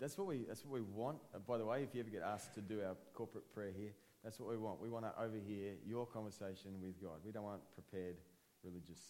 that's 0.00 0.16
what 0.16 0.26
we 0.26 0.44
that's 0.46 0.64
what 0.64 0.74
we 0.74 0.80
want. 0.80 1.18
Uh, 1.34 1.38
by 1.38 1.58
the 1.58 1.64
way, 1.64 1.82
if 1.82 1.94
you 1.94 2.00
ever 2.00 2.10
get 2.10 2.22
asked 2.22 2.54
to 2.54 2.60
do 2.60 2.80
our 2.82 2.96
corporate 3.14 3.52
prayer 3.52 3.72
here, 3.76 3.90
that's 4.22 4.38
what 4.38 4.48
we 4.48 4.56
want. 4.56 4.80
We 4.80 4.88
want 4.88 5.04
to 5.04 5.12
overhear 5.20 5.74
your 5.86 6.06
conversation 6.06 6.80
with 6.80 7.00
God. 7.02 7.18
We 7.24 7.32
don't 7.32 7.44
want 7.44 7.60
prepared 7.74 8.16
religious 8.64 9.00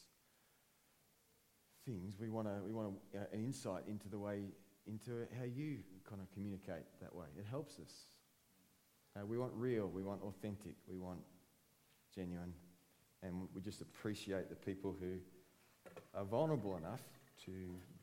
things. 1.87 2.15
We 2.19 2.31
want 2.31 2.49
to 2.49 2.63
we 2.65 2.73
want 2.73 2.95
uh, 3.15 3.21
an 3.33 3.45
insight 3.45 3.83
into 3.89 4.09
the 4.09 4.19
way 4.19 4.41
into 4.87 5.27
how 5.39 5.45
you 5.45 5.79
kind 6.09 6.21
of 6.23 6.31
communicate 6.33 6.85
that 7.01 7.15
way. 7.15 7.27
It 7.39 7.45
helps 7.51 7.79
us. 7.79 7.93
Uh, 9.17 9.27
we 9.27 9.39
want 9.39 9.53
real. 9.55 9.89
We 9.89 10.03
want 10.03 10.23
authentic. 10.23 10.77
We 10.89 10.99
want 10.99 11.21
genuine, 12.15 12.55
and 13.23 13.49
we 13.55 13.61
just 13.61 13.81
appreciate 13.83 14.49
the 14.49 14.57
people 14.57 14.97
who 14.99 15.19
are 16.15 16.25
vulnerable 16.25 16.77
enough 16.77 17.03
to 17.45 17.53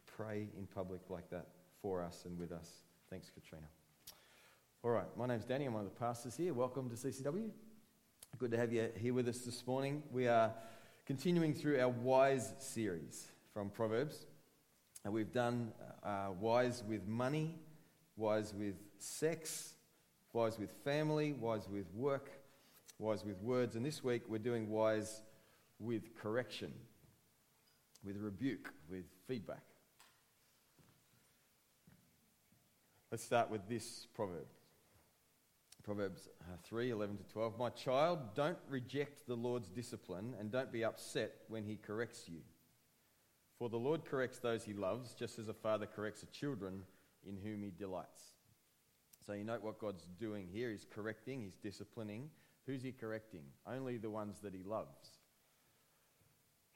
pray 0.06 0.48
in 0.58 0.68
public 0.68 1.02
like 1.10 1.30
that 1.30 1.48
for 1.86 2.02
us 2.02 2.24
and 2.26 2.36
with 2.40 2.52
us. 2.52 2.68
Thanks, 3.12 3.30
Katrina. 3.30 3.68
All 4.84 4.90
right, 4.90 5.06
my 5.16 5.28
name's 5.28 5.46
Danny. 5.46 5.66
I'm 5.66 5.74
one 5.76 5.86
of 5.86 5.94
the 5.94 6.00
pastors 6.00 6.36
here. 6.36 6.52
Welcome 6.52 6.90
to 6.90 6.96
CCW. 6.96 7.52
Good 8.40 8.50
to 8.50 8.58
have 8.58 8.74
you 8.74 8.90
here 8.98 9.14
with 9.14 9.28
us 9.28 9.42
this 9.42 9.68
morning. 9.68 10.02
We 10.12 10.28
are 10.28 10.52
continuing 11.06 11.54
through 11.54 11.80
our 11.80 11.90
Wise 11.90 12.56
series 12.58 13.28
from 13.54 13.70
Proverbs. 13.70 14.26
And 15.04 15.14
we've 15.14 15.32
done 15.32 15.74
uh, 16.02 16.30
Wise 16.40 16.82
with 16.88 17.08
money, 17.08 17.54
Wise 18.18 18.52
with 18.58 18.78
sex, 18.98 19.76
Wise 20.34 20.58
with 20.58 20.72
family, 20.84 21.34
Wise 21.34 21.70
with 21.72 21.86
work, 21.94 22.32
Wise 22.98 23.24
with 23.24 23.40
words. 23.44 23.76
And 23.76 23.86
this 23.86 24.04
week 24.04 24.24
we're 24.28 24.40
doing 24.40 24.72
Wise 24.72 25.22
with 25.78 26.16
correction, 26.20 26.74
with 28.04 28.18
rebuke, 28.18 28.74
with 28.90 29.06
feedback. 29.28 29.62
Let's 33.16 33.24
start 33.24 33.50
with 33.50 33.70
this 33.70 34.08
proverb. 34.14 34.46
Proverbs 35.86 36.28
uh, 36.42 36.58
3 36.66 36.90
11 36.92 37.16
to 37.16 37.24
12. 37.24 37.58
My 37.58 37.70
child, 37.70 38.20
don't 38.36 38.58
reject 38.68 39.26
the 39.26 39.36
Lord's 39.36 39.70
discipline 39.70 40.34
and 40.38 40.52
don't 40.52 40.70
be 40.70 40.84
upset 40.84 41.32
when 41.48 41.64
he 41.64 41.78
corrects 41.78 42.26
you. 42.28 42.40
For 43.58 43.70
the 43.70 43.78
Lord 43.78 44.04
corrects 44.04 44.40
those 44.40 44.66
he 44.66 44.74
loves, 44.74 45.14
just 45.14 45.40
as 45.40 45.48
a 45.48 45.54
father 45.54 45.86
corrects 45.86 46.20
the 46.20 46.28
children 46.28 46.82
in 47.26 47.38
whom 47.38 47.64
he 47.64 47.72
delights. 47.72 48.34
So 49.26 49.32
you 49.32 49.46
note 49.46 49.64
what 49.64 49.80
God's 49.80 50.10
doing 50.20 50.50
here. 50.52 50.70
He's 50.70 50.86
correcting, 50.94 51.40
he's 51.40 51.56
disciplining. 51.56 52.30
Who's 52.68 52.84
he 52.84 52.92
correcting? 52.92 53.44
Only 53.66 53.96
the 53.96 54.10
ones 54.10 54.42
that 54.42 54.54
he 54.54 54.64
loves. 54.64 55.08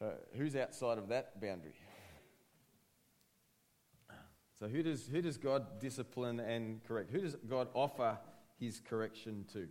Uh, 0.01 0.11
who's 0.37 0.55
outside 0.55 0.99
of 0.99 1.09
that 1.09 1.41
boundary? 1.41 1.73
So, 4.59 4.67
who 4.67 4.83
does, 4.83 5.07
who 5.07 5.21
does 5.21 5.37
God 5.37 5.79
discipline 5.79 6.41
and 6.41 6.83
correct? 6.83 7.11
Who 7.11 7.21
does 7.21 7.35
God 7.49 7.69
offer 7.73 8.17
his 8.59 8.81
correction 8.81 9.45
to? 9.53 9.67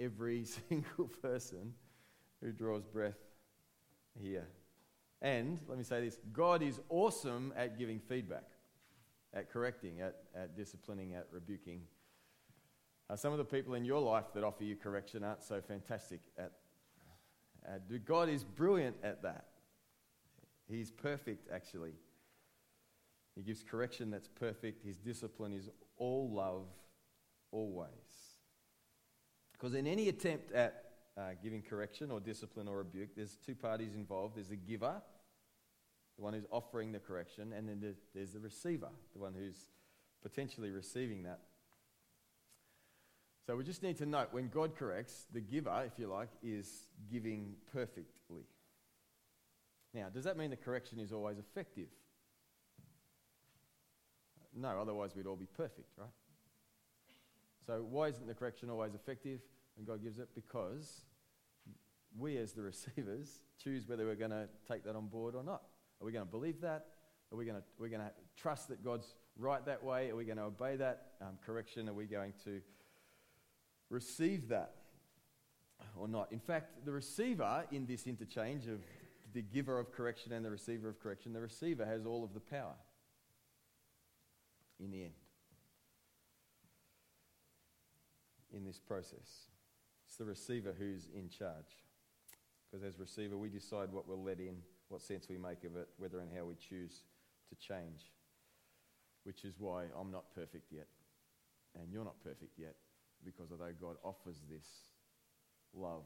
Every 0.00 0.44
single 0.68 1.08
person 1.22 1.74
who 2.42 2.50
draws 2.50 2.84
breath 2.84 3.18
here. 4.20 4.48
And 5.22 5.60
let 5.68 5.78
me 5.78 5.84
say 5.84 6.04
this 6.04 6.18
God 6.32 6.60
is 6.60 6.80
awesome 6.88 7.52
at 7.56 7.78
giving 7.78 8.00
feedback, 8.00 8.48
at 9.32 9.52
correcting, 9.52 10.00
at, 10.00 10.16
at 10.34 10.56
disciplining, 10.56 11.14
at 11.14 11.28
rebuking. 11.30 11.82
Uh, 13.08 13.14
some 13.14 13.32
of 13.32 13.38
the 13.38 13.44
people 13.44 13.74
in 13.74 13.84
your 13.84 14.00
life 14.00 14.32
that 14.34 14.42
offer 14.42 14.64
you 14.64 14.74
correction 14.74 15.22
aren't 15.22 15.42
so 15.42 15.60
fantastic 15.60 16.20
at. 16.36 16.52
God 18.04 18.28
is 18.28 18.42
brilliant 18.42 18.96
at 19.04 19.22
that. 19.22 19.44
He's 20.68 20.90
perfect, 20.90 21.48
actually. 21.52 21.92
He 23.34 23.42
gives 23.42 23.62
correction 23.62 24.10
that's 24.10 24.28
perfect. 24.28 24.84
His 24.84 24.96
discipline 24.96 25.52
is 25.52 25.68
all 25.96 26.30
love, 26.30 26.66
always. 27.52 27.88
Because 29.52 29.74
in 29.74 29.86
any 29.86 30.08
attempt 30.08 30.52
at 30.52 30.84
uh, 31.16 31.30
giving 31.42 31.62
correction 31.62 32.10
or 32.10 32.20
discipline 32.20 32.66
or 32.68 32.78
rebuke, 32.78 33.10
there's 33.16 33.36
two 33.44 33.54
parties 33.54 33.94
involved. 33.94 34.36
There's 34.36 34.48
the 34.48 34.56
giver, 34.56 35.00
the 36.16 36.22
one 36.22 36.32
who's 36.32 36.46
offering 36.50 36.92
the 36.92 36.98
correction, 36.98 37.52
and 37.52 37.68
then 37.68 37.80
there's 38.14 38.32
the 38.32 38.40
receiver, 38.40 38.88
the 39.12 39.18
one 39.18 39.34
who's 39.34 39.68
potentially 40.22 40.70
receiving 40.70 41.22
that. 41.24 41.40
So 43.46 43.56
we 43.56 43.64
just 43.64 43.82
need 43.82 43.96
to 43.98 44.06
note 44.06 44.28
when 44.32 44.48
God 44.48 44.76
corrects, 44.76 45.26
the 45.32 45.40
giver, 45.40 45.82
if 45.86 45.98
you 45.98 46.08
like, 46.08 46.28
is 46.42 46.88
giving 47.10 47.54
perfectly. 47.72 48.44
Now, 49.92 50.08
does 50.08 50.24
that 50.24 50.36
mean 50.36 50.50
the 50.50 50.56
correction 50.56 51.00
is 51.00 51.12
always 51.12 51.38
effective? 51.38 51.88
No, 54.56 54.80
otherwise 54.80 55.14
we'd 55.14 55.26
all 55.26 55.36
be 55.36 55.46
perfect, 55.46 55.90
right? 55.96 56.08
So, 57.66 57.84
why 57.88 58.08
isn't 58.08 58.26
the 58.26 58.34
correction 58.34 58.70
always 58.70 58.94
effective 58.94 59.40
when 59.76 59.86
God 59.86 60.02
gives 60.02 60.18
it? 60.18 60.28
Because 60.34 61.02
we, 62.18 62.36
as 62.38 62.52
the 62.52 62.62
receivers, 62.62 63.40
choose 63.62 63.86
whether 63.88 64.06
we're 64.06 64.14
going 64.16 64.30
to 64.30 64.48
take 64.68 64.84
that 64.84 64.96
on 64.96 65.06
board 65.06 65.34
or 65.34 65.44
not. 65.44 65.62
Are 66.00 66.06
we 66.06 66.12
going 66.12 66.24
to 66.24 66.30
believe 66.30 66.60
that? 66.62 66.86
Are 67.32 67.36
we 67.36 67.44
going 67.44 67.58
to, 67.58 67.62
we're 67.78 67.88
going 67.88 68.02
to 68.02 68.10
trust 68.36 68.68
that 68.68 68.84
God's 68.84 69.14
right 69.38 69.64
that 69.66 69.84
way? 69.84 70.10
Are 70.10 70.16
we 70.16 70.24
going 70.24 70.38
to 70.38 70.44
obey 70.44 70.76
that 70.76 71.12
um, 71.20 71.38
correction? 71.44 71.88
Are 71.88 71.94
we 71.94 72.06
going 72.06 72.32
to 72.44 72.60
receive 73.88 74.48
that 74.48 74.74
or 75.96 76.08
not? 76.08 76.32
In 76.32 76.40
fact, 76.40 76.84
the 76.84 76.90
receiver 76.90 77.64
in 77.70 77.86
this 77.86 78.06
interchange 78.06 78.66
of 78.66 78.80
the 79.32 79.42
giver 79.42 79.78
of 79.78 79.92
correction 79.92 80.32
and 80.32 80.44
the 80.44 80.50
receiver 80.50 80.88
of 80.88 80.98
correction, 80.98 81.32
the 81.32 81.40
receiver 81.40 81.86
has 81.86 82.04
all 82.04 82.24
of 82.24 82.34
the 82.34 82.40
power 82.40 82.74
in 84.82 84.90
the 84.90 85.02
end. 85.02 85.14
In 88.52 88.64
this 88.64 88.80
process, 88.80 89.48
it's 90.06 90.16
the 90.16 90.24
receiver 90.24 90.74
who's 90.76 91.06
in 91.14 91.28
charge. 91.28 91.84
Because 92.70 92.84
as 92.84 92.98
receiver, 92.98 93.36
we 93.36 93.48
decide 93.48 93.92
what 93.92 94.08
we'll 94.08 94.22
let 94.22 94.40
in, 94.40 94.56
what 94.88 95.02
sense 95.02 95.28
we 95.28 95.38
make 95.38 95.64
of 95.64 95.76
it, 95.76 95.88
whether 95.98 96.20
and 96.20 96.30
how 96.36 96.44
we 96.44 96.54
choose 96.56 97.02
to 97.48 97.54
change. 97.56 98.10
Which 99.24 99.44
is 99.44 99.54
why 99.58 99.84
I'm 99.98 100.10
not 100.10 100.34
perfect 100.34 100.72
yet, 100.72 100.88
and 101.78 101.92
you're 101.92 102.04
not 102.04 102.22
perfect 102.24 102.58
yet, 102.58 102.74
because 103.24 103.52
although 103.52 103.74
God 103.80 103.96
offers 104.02 104.40
this 104.50 104.66
love 105.74 106.04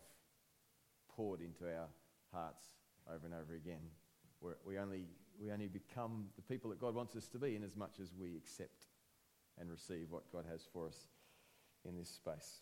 poured 1.08 1.40
into 1.40 1.64
our 1.64 1.86
hearts 2.32 2.64
over 3.08 3.24
and 3.24 3.34
over 3.34 3.54
again, 3.54 3.80
we 4.66 4.78
only 4.78 5.06
we 5.40 5.50
only 5.50 5.68
become 5.68 6.26
the 6.36 6.42
people 6.42 6.70
that 6.70 6.80
God 6.80 6.94
wants 6.94 7.16
us 7.16 7.26
to 7.28 7.38
be 7.38 7.56
in 7.56 7.62
as 7.62 7.76
much 7.76 8.00
as 8.00 8.12
we 8.18 8.36
accept 8.36 8.86
and 9.58 9.70
receive 9.70 10.10
what 10.10 10.30
God 10.32 10.44
has 10.50 10.62
for 10.72 10.86
us 10.86 11.08
in 11.84 11.96
this 11.96 12.08
space. 12.08 12.60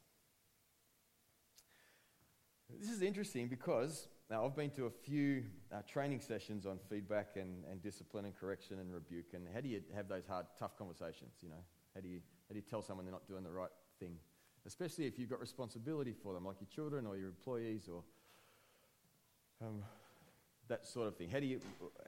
This 2.80 2.90
is 2.90 3.02
interesting 3.02 3.48
because 3.48 4.08
now 4.30 4.46
I've 4.46 4.56
been 4.56 4.70
to 4.70 4.86
a 4.86 4.90
few 4.90 5.44
uh, 5.70 5.82
training 5.86 6.20
sessions 6.20 6.64
on 6.64 6.78
feedback 6.88 7.36
and, 7.36 7.64
and 7.70 7.82
discipline 7.82 8.24
and 8.24 8.34
correction 8.34 8.78
and 8.78 8.92
rebuke. 8.92 9.34
And 9.34 9.46
how 9.52 9.60
do 9.60 9.68
you 9.68 9.82
have 9.94 10.08
those 10.08 10.26
hard, 10.26 10.46
tough 10.58 10.76
conversations? 10.78 11.34
You 11.42 11.50
know, 11.50 11.62
how 11.94 12.00
do 12.00 12.08
you 12.08 12.20
how 12.48 12.54
do 12.54 12.56
you 12.56 12.64
tell 12.68 12.82
someone 12.82 13.04
they're 13.04 13.12
not 13.12 13.28
doing 13.28 13.44
the 13.44 13.50
right 13.50 13.70
thing, 14.00 14.16
especially 14.66 15.06
if 15.06 15.18
you've 15.18 15.30
got 15.30 15.40
responsibility 15.40 16.14
for 16.14 16.34
them, 16.34 16.44
like 16.44 16.56
your 16.60 16.68
children 16.68 17.06
or 17.06 17.16
your 17.16 17.28
employees 17.28 17.88
or 17.92 18.02
um, 19.60 19.82
that 20.68 20.86
sort 20.86 21.08
of 21.08 21.16
thing. 21.16 21.30
How 21.30 21.40
do 21.40 21.46
you, 21.46 21.60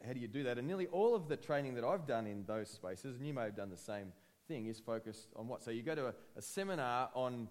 how 0.06 0.12
do, 0.12 0.20
you 0.20 0.28
do 0.28 0.44
that? 0.44 0.58
And 0.58 0.66
nearly 0.66 0.86
all 0.86 1.14
of 1.14 1.28
the 1.28 1.36
training 1.36 1.74
that 1.74 1.84
I've 1.84 2.06
done 2.06 2.26
in 2.26 2.44
those 2.46 2.70
spaces, 2.70 3.16
and 3.16 3.26
you 3.26 3.34
may 3.34 3.42
have 3.42 3.56
done 3.56 3.70
the 3.70 3.76
same 3.76 4.12
thing, 4.48 4.66
is 4.66 4.80
focused 4.80 5.28
on 5.36 5.48
what? 5.48 5.62
So 5.62 5.70
you 5.70 5.82
go 5.82 5.94
to 5.94 6.06
a, 6.06 6.14
a 6.36 6.42
seminar 6.42 7.10
on, 7.14 7.48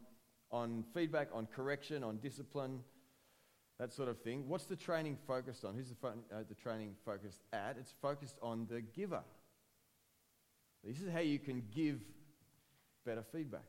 on 0.52 0.84
feedback, 0.94 1.30
on 1.34 1.48
correction, 1.48 2.04
on 2.04 2.18
discipline, 2.18 2.80
that 3.80 3.92
sort 3.92 4.10
of 4.10 4.20
thing. 4.20 4.48
What's 4.48 4.66
the 4.66 4.76
training 4.76 5.18
focused 5.28 5.66
on? 5.66 5.76
Who's 5.76 5.90
the, 5.90 5.96
fo- 5.96 6.14
uh, 6.32 6.44
the 6.48 6.56
training 6.56 6.96
focused 7.06 7.42
at? 7.52 7.76
It's 7.80 7.94
focused 8.02 8.38
on 8.42 8.68
the 8.70 8.82
giver. 8.82 9.24
This 10.84 11.02
is 11.02 11.12
how 11.12 11.20
you 11.20 11.40
can 11.40 11.64
give 11.74 12.00
better 13.06 13.24
feedback. 13.24 13.66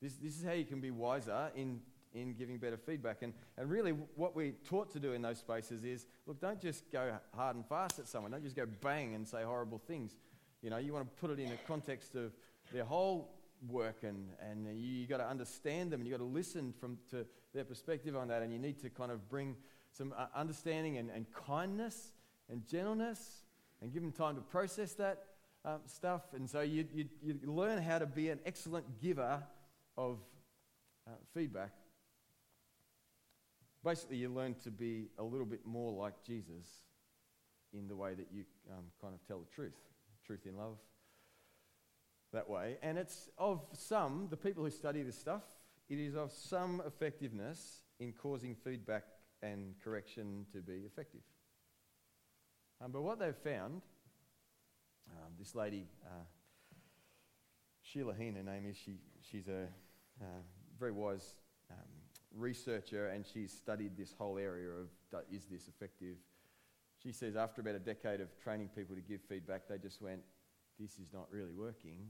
This, 0.00 0.14
this 0.16 0.36
is 0.36 0.44
how 0.44 0.52
you 0.52 0.64
can 0.64 0.80
be 0.80 0.90
wiser 0.90 1.50
in 1.56 1.80
in 2.14 2.34
giving 2.34 2.58
better 2.58 2.76
feedback. 2.76 3.22
And, 3.22 3.32
and 3.56 3.70
really, 3.70 3.90
what 3.90 4.34
we're 4.34 4.52
taught 4.64 4.90
to 4.92 5.00
do 5.00 5.12
in 5.12 5.22
those 5.22 5.38
spaces 5.38 5.84
is 5.84 6.06
look, 6.26 6.40
don't 6.40 6.60
just 6.60 6.90
go 6.90 7.18
hard 7.34 7.56
and 7.56 7.66
fast 7.66 7.98
at 7.98 8.08
someone, 8.08 8.32
don't 8.32 8.42
just 8.42 8.56
go 8.56 8.66
bang 8.80 9.14
and 9.14 9.26
say 9.26 9.42
horrible 9.42 9.78
things. 9.78 10.16
You 10.62 10.70
know, 10.70 10.78
you 10.78 10.92
want 10.92 11.04
to 11.04 11.20
put 11.20 11.30
it 11.30 11.38
in 11.38 11.52
a 11.52 11.56
context 11.68 12.14
of 12.14 12.32
their 12.72 12.84
whole 12.84 13.30
work, 13.68 14.02
and, 14.02 14.30
and 14.40 14.66
you, 14.66 14.86
you 14.86 15.06
got 15.06 15.18
to 15.18 15.28
understand 15.28 15.90
them, 15.90 16.00
and 16.00 16.08
you've 16.08 16.18
got 16.18 16.24
to 16.24 16.30
listen 16.30 16.72
from, 16.80 16.98
to 17.10 17.26
their 17.54 17.64
perspective 17.64 18.16
on 18.16 18.28
that, 18.28 18.42
and 18.42 18.52
you 18.52 18.58
need 18.58 18.80
to 18.80 18.90
kind 18.90 19.12
of 19.12 19.28
bring 19.28 19.56
some 19.92 20.12
uh, 20.16 20.26
understanding 20.34 20.98
and, 20.98 21.10
and 21.10 21.26
kindness 21.32 22.12
and 22.50 22.66
gentleness 22.66 23.42
and 23.80 23.92
give 23.92 24.02
them 24.02 24.12
time 24.12 24.34
to 24.34 24.40
process 24.40 24.94
that 24.94 25.24
um, 25.64 25.80
stuff. 25.86 26.22
And 26.34 26.48
so 26.48 26.60
you, 26.60 26.86
you, 26.94 27.04
you 27.22 27.38
learn 27.44 27.82
how 27.82 27.98
to 27.98 28.06
be 28.06 28.30
an 28.30 28.40
excellent 28.46 29.00
giver 29.00 29.42
of 29.96 30.18
uh, 31.06 31.12
feedback 31.34 31.72
basically, 33.86 34.16
you 34.16 34.28
learn 34.28 34.56
to 34.64 34.70
be 34.72 35.06
a 35.16 35.22
little 35.22 35.46
bit 35.46 35.64
more 35.64 35.92
like 35.92 36.14
Jesus 36.26 36.66
in 37.72 37.86
the 37.86 37.94
way 37.94 38.14
that 38.14 38.26
you 38.32 38.44
um, 38.72 38.84
kind 39.00 39.14
of 39.14 39.24
tell 39.28 39.38
the 39.38 39.46
truth, 39.54 39.76
truth 40.26 40.44
in 40.44 40.56
love. 40.56 40.76
that 42.32 42.50
way. 42.50 42.78
And 42.82 42.98
it's 42.98 43.28
of 43.38 43.64
some, 43.72 44.26
the 44.28 44.36
people 44.36 44.64
who 44.64 44.70
study 44.70 45.02
this 45.02 45.16
stuff, 45.16 45.42
it 45.88 46.00
is 46.00 46.16
of 46.16 46.32
some 46.32 46.82
effectiveness 46.84 47.82
in 48.00 48.12
causing 48.12 48.56
feedback 48.56 49.04
and 49.40 49.74
correction 49.82 50.46
to 50.52 50.60
be 50.60 50.82
effective. 50.84 51.20
Um, 52.82 52.90
but 52.90 53.02
what 53.02 53.20
they've 53.20 53.36
found, 53.36 53.82
um, 55.10 55.32
this 55.38 55.54
lady, 55.54 55.86
uh, 56.04 56.24
Sheila 57.82 58.14
Heen, 58.14 58.34
her 58.34 58.42
name 58.42 58.66
is, 58.68 58.76
she, 58.76 58.98
she's 59.22 59.46
a 59.46 59.68
uh, 60.20 60.42
very 60.78 60.92
wise 60.92 61.36
researcher 62.36 63.08
and 63.08 63.24
she's 63.26 63.52
studied 63.52 63.96
this 63.96 64.14
whole 64.16 64.38
area 64.38 64.68
of 64.68 64.88
uh, 65.14 65.18
is 65.32 65.46
this 65.46 65.68
effective. 65.68 66.16
She 67.02 67.12
says 67.12 67.36
after 67.36 67.60
about 67.60 67.74
a 67.74 67.80
decade 67.80 68.20
of 68.20 68.28
training 68.42 68.70
people 68.74 68.94
to 68.94 69.02
give 69.02 69.20
feedback, 69.28 69.62
they 69.68 69.78
just 69.78 70.02
went, 70.02 70.20
this 70.78 70.98
is 70.98 71.12
not 71.12 71.26
really 71.30 71.54
working. 71.54 72.08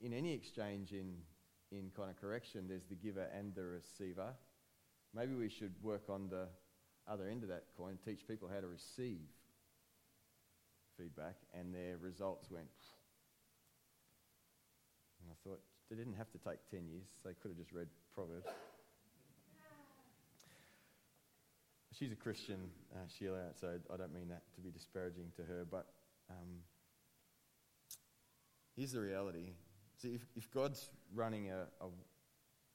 In 0.00 0.12
any 0.12 0.32
exchange 0.32 0.92
in, 0.92 1.14
in 1.70 1.90
kind 1.96 2.10
of 2.10 2.20
correction, 2.20 2.66
there's 2.68 2.86
the 2.86 2.94
giver 2.94 3.26
and 3.36 3.54
the 3.54 3.64
receiver. 3.64 4.34
Maybe 5.14 5.34
we 5.34 5.48
should 5.48 5.74
work 5.82 6.04
on 6.08 6.28
the 6.28 6.48
other 7.10 7.28
end 7.28 7.42
of 7.42 7.48
that 7.48 7.64
coin, 7.76 7.98
teach 8.04 8.26
people 8.28 8.48
how 8.52 8.60
to 8.60 8.66
receive 8.68 9.20
feedback, 10.98 11.36
and 11.54 11.74
their 11.74 11.96
results 11.98 12.50
went. 12.50 12.66
And 15.22 15.30
I 15.30 15.48
thought, 15.48 15.60
they 15.90 15.96
didn't 15.96 16.14
have 16.14 16.30
to 16.32 16.38
take 16.38 16.58
10 16.70 16.86
years, 16.86 17.06
they 17.24 17.32
could 17.32 17.50
have 17.50 17.58
just 17.58 17.72
read 17.72 17.88
Proverbs. 18.14 18.46
She's 21.98 22.12
a 22.12 22.16
Christian, 22.16 22.70
uh, 22.94 23.06
Sheila, 23.08 23.46
so 23.60 23.78
I 23.92 23.96
don't 23.96 24.14
mean 24.14 24.28
that 24.28 24.42
to 24.54 24.60
be 24.60 24.70
disparaging 24.70 25.32
to 25.36 25.42
her, 25.42 25.66
but 25.68 25.86
um, 26.30 26.60
here's 28.76 28.92
the 28.92 29.00
reality. 29.00 29.54
See, 30.00 30.14
if, 30.14 30.26
if 30.36 30.50
God's 30.52 30.90
running 31.12 31.50
a, 31.50 31.66
a, 31.80 31.88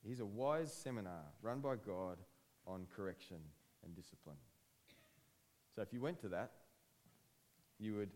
he's 0.03 0.19
a 0.19 0.25
wise 0.25 0.73
seminar 0.73 1.21
run 1.41 1.61
by 1.61 1.75
God 1.75 2.17
on 2.67 2.85
correction 2.93 3.37
and 3.85 3.95
discipline. 3.95 4.35
So 5.75 5.81
if 5.81 5.93
you 5.93 6.01
went 6.01 6.19
to 6.21 6.27
that, 6.29 6.51
you 7.79 7.95
would 7.95 8.11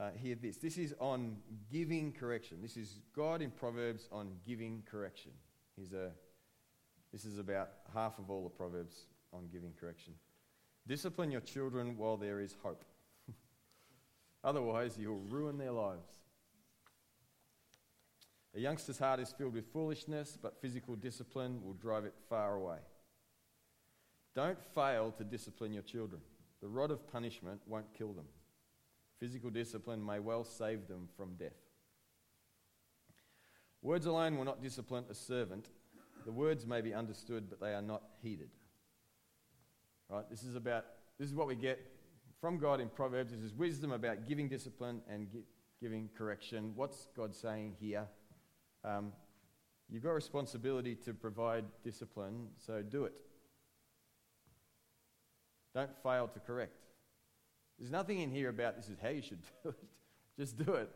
uh, 0.00 0.10
hear 0.16 0.34
this. 0.34 0.56
This 0.56 0.78
is 0.78 0.94
on 0.98 1.36
giving 1.70 2.12
correction. 2.12 2.58
This 2.62 2.76
is 2.76 3.00
God 3.14 3.42
in 3.42 3.50
Proverbs 3.50 4.08
on 4.10 4.30
giving 4.46 4.82
correction. 4.90 5.32
Here's 5.76 5.92
a, 5.92 6.10
this 7.12 7.24
is 7.26 7.38
about 7.38 7.70
half 7.92 8.18
of 8.18 8.30
all 8.30 8.42
the 8.42 8.50
Proverbs 8.50 9.04
on 9.32 9.48
giving 9.52 9.72
correction. 9.78 10.14
Discipline 10.86 11.30
your 11.30 11.42
children 11.42 11.98
while 11.98 12.16
there 12.16 12.40
is 12.40 12.56
hope. 12.62 12.82
Otherwise, 14.44 14.96
you'll 14.98 15.22
ruin 15.28 15.58
their 15.58 15.72
lives. 15.72 16.08
A 18.56 18.60
youngster's 18.60 18.98
heart 18.98 19.20
is 19.20 19.32
filled 19.36 19.54
with 19.54 19.70
foolishness, 19.72 20.38
but 20.40 20.60
physical 20.60 20.96
discipline 20.96 21.60
will 21.62 21.74
drive 21.74 22.04
it 22.04 22.14
far 22.28 22.54
away. 22.54 22.78
Don't 24.34 24.58
fail 24.74 25.12
to 25.18 25.24
discipline 25.24 25.72
your 25.72 25.82
children. 25.82 26.22
The 26.62 26.68
rod 26.68 26.90
of 26.90 27.06
punishment 27.12 27.60
won't 27.66 27.92
kill 27.96 28.12
them. 28.12 28.26
Physical 29.20 29.50
discipline 29.50 30.04
may 30.04 30.18
well 30.18 30.44
save 30.44 30.88
them 30.88 31.08
from 31.16 31.34
death. 31.34 31.52
Words 33.82 34.06
alone 34.06 34.36
will 34.36 34.44
not 34.46 34.62
discipline 34.62 35.04
a 35.10 35.14
servant. 35.14 35.68
The 36.24 36.32
words 36.32 36.66
may 36.66 36.80
be 36.80 36.94
understood, 36.94 37.48
but 37.48 37.60
they 37.60 37.74
are 37.74 37.82
not 37.82 38.02
heeded. 38.22 38.50
Right? 40.08 40.24
This 40.30 40.42
is 40.42 40.56
about 40.56 40.86
this 41.18 41.28
is 41.28 41.34
what 41.34 41.46
we 41.46 41.54
get 41.54 41.78
from 42.40 42.58
God 42.58 42.80
in 42.80 42.88
Proverbs. 42.88 43.32
This 43.32 43.42
is 43.42 43.54
wisdom 43.54 43.92
about 43.92 44.26
giving 44.26 44.48
discipline 44.48 45.02
and 45.08 45.28
giving 45.82 46.08
correction. 46.16 46.72
What's 46.74 47.08
God 47.14 47.34
saying 47.34 47.76
here? 47.78 48.06
Um, 48.84 49.12
you've 49.90 50.02
got 50.02 50.12
responsibility 50.12 50.94
to 51.04 51.12
provide 51.12 51.64
discipline, 51.84 52.48
so 52.56 52.82
do 52.82 53.04
it. 53.04 53.12
Don't 55.74 55.90
fail 56.02 56.26
to 56.28 56.40
correct. 56.40 56.89
There's 57.80 57.90
nothing 57.90 58.20
in 58.20 58.30
here 58.30 58.50
about 58.50 58.76
this 58.76 58.90
is 58.90 58.98
how 59.02 59.08
you 59.08 59.22
should 59.22 59.40
do 59.64 59.70
it. 59.70 59.74
Just 60.38 60.58
do 60.58 60.74
it. 60.74 60.90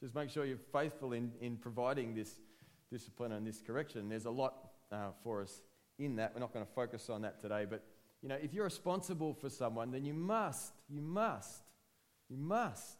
Just 0.00 0.14
make 0.14 0.30
sure 0.30 0.46
you're 0.46 0.56
faithful 0.72 1.12
in, 1.12 1.30
in 1.40 1.56
providing 1.56 2.14
this 2.14 2.40
discipline 2.90 3.32
and 3.32 3.46
this 3.46 3.60
correction. 3.60 4.08
There's 4.08 4.24
a 4.24 4.30
lot 4.30 4.54
uh, 4.90 5.10
for 5.22 5.42
us 5.42 5.62
in 5.98 6.16
that. 6.16 6.32
We're 6.34 6.40
not 6.40 6.52
going 6.52 6.64
to 6.64 6.72
focus 6.72 7.10
on 7.10 7.22
that 7.22 7.40
today, 7.40 7.66
but 7.68 7.84
you 8.22 8.28
know, 8.28 8.38
if 8.42 8.54
you're 8.54 8.64
responsible 8.64 9.34
for 9.34 9.50
someone, 9.50 9.90
then 9.90 10.04
you 10.06 10.14
must, 10.14 10.72
you 10.88 11.02
must, 11.02 11.62
you 12.30 12.38
must 12.38 12.96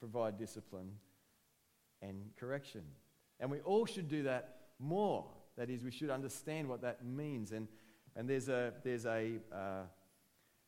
provide 0.00 0.36
discipline 0.36 0.90
and 2.02 2.30
correction. 2.36 2.82
And 3.38 3.52
we 3.52 3.60
all 3.60 3.86
should 3.86 4.08
do 4.08 4.24
that 4.24 4.56
more. 4.80 5.26
That 5.56 5.70
is, 5.70 5.84
we 5.84 5.92
should 5.92 6.10
understand 6.10 6.68
what 6.68 6.82
that 6.82 7.04
means. 7.04 7.52
And, 7.52 7.68
and 8.16 8.28
there's, 8.28 8.48
a, 8.48 8.72
there's, 8.82 9.06
a, 9.06 9.36
uh, 9.52 9.82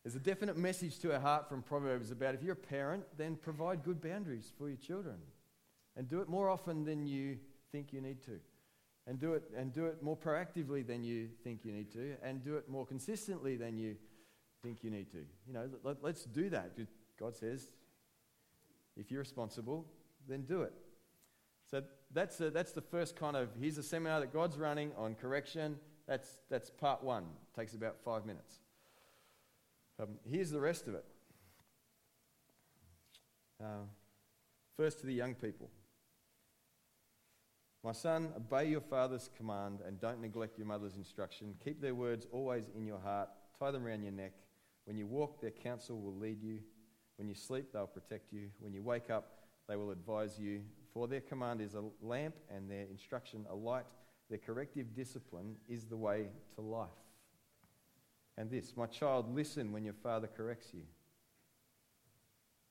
there's 0.02 0.14
a 0.14 0.20
definite 0.20 0.56
message 0.56 0.98
to 1.00 1.12
our 1.12 1.20
heart 1.20 1.48
from 1.48 1.62
Proverbs 1.62 2.10
about 2.10 2.34
if 2.34 2.42
you're 2.42 2.54
a 2.54 2.56
parent, 2.56 3.04
then 3.18 3.36
provide 3.36 3.84
good 3.84 4.00
boundaries 4.00 4.52
for 4.56 4.68
your 4.68 4.78
children. 4.78 5.16
And 5.96 6.08
do 6.08 6.20
it 6.20 6.28
more 6.28 6.48
often 6.48 6.84
than 6.84 7.06
you 7.06 7.38
think 7.70 7.92
you 7.92 8.00
need 8.00 8.22
to. 8.24 8.40
And 9.06 9.18
do 9.18 9.34
it 9.34 9.42
and 9.56 9.72
do 9.72 9.86
it 9.86 10.02
more 10.02 10.16
proactively 10.16 10.86
than 10.86 11.02
you 11.02 11.28
think 11.42 11.64
you 11.64 11.72
need 11.72 11.92
to. 11.92 12.14
And 12.22 12.42
do 12.42 12.56
it 12.56 12.68
more 12.68 12.86
consistently 12.86 13.56
than 13.56 13.76
you 13.76 13.96
think 14.62 14.82
you 14.82 14.90
need 14.90 15.10
to. 15.10 15.18
You 15.46 15.52
know 15.52 15.68
let, 15.82 16.02
us 16.04 16.24
do 16.24 16.48
that. 16.50 16.72
God 17.18 17.36
says 17.36 17.70
if 18.96 19.10
you're 19.10 19.20
responsible 19.20 19.86
then 20.28 20.42
do 20.42 20.62
it. 20.62 20.72
So 21.70 21.82
that's, 22.12 22.40
a, 22.40 22.50
that's 22.50 22.72
the 22.72 22.80
first 22.80 23.16
kind 23.16 23.36
of 23.36 23.48
here's 23.58 23.78
a 23.78 23.82
seminar 23.82 24.20
that 24.20 24.32
god's 24.32 24.58
running 24.58 24.92
on 24.96 25.14
correction. 25.14 25.76
That's, 26.06 26.38
that's 26.50 26.70
part 26.70 27.02
one. 27.02 27.22
It 27.24 27.58
takes 27.58 27.74
about 27.74 27.96
five 28.04 28.26
minutes 28.26 28.60
um, 30.00 30.08
here's 30.28 30.50
the 30.50 30.60
rest 30.60 30.88
of 30.88 30.94
it 30.94 31.04
uh, 33.62 33.84
first 34.76 35.00
to 35.00 35.06
the 35.06 35.14
young 35.14 35.34
people 35.34 35.70
my 37.82 37.92
son, 37.92 38.28
obey 38.36 38.68
your 38.68 38.82
father's 38.82 39.30
command 39.38 39.80
and 39.86 39.98
don't 39.98 40.20
neglect 40.20 40.58
your 40.58 40.66
mother's 40.66 40.96
instruction. 40.96 41.54
Keep 41.64 41.80
their 41.80 41.94
words 41.94 42.26
always 42.30 42.68
in 42.76 42.86
your 42.86 42.98
heart, 42.98 43.30
tie 43.58 43.70
them 43.70 43.86
around 43.86 44.02
your 44.02 44.12
neck. 44.12 44.32
When 44.84 44.98
you 44.98 45.06
walk, 45.06 45.40
their 45.40 45.50
counsel 45.50 45.98
will 45.98 46.14
lead 46.14 46.42
you. 46.42 46.58
When 47.16 47.26
you 47.26 47.34
sleep, 47.34 47.72
they'll 47.72 47.86
protect 47.86 48.34
you. 48.34 48.50
When 48.58 48.74
you 48.74 48.82
wake 48.82 49.08
up, 49.08 49.44
they 49.66 49.76
will 49.76 49.92
advise 49.92 50.38
you. 50.38 50.60
For 50.92 51.08
their 51.08 51.22
command 51.22 51.62
is 51.62 51.74
a 51.74 51.84
lamp 52.02 52.34
and 52.54 52.70
their 52.70 52.84
instruction 52.84 53.46
a 53.50 53.54
light. 53.54 53.86
Their 54.28 54.38
corrective 54.38 54.94
discipline 54.94 55.56
is 55.66 55.86
the 55.86 55.96
way 55.96 56.28
to 56.56 56.60
life. 56.60 56.88
And 58.40 58.50
this, 58.50 58.74
my 58.74 58.86
child, 58.86 59.34
listen 59.34 59.70
when 59.70 59.84
your 59.84 59.92
father 60.02 60.26
corrects 60.26 60.68
you. 60.72 60.84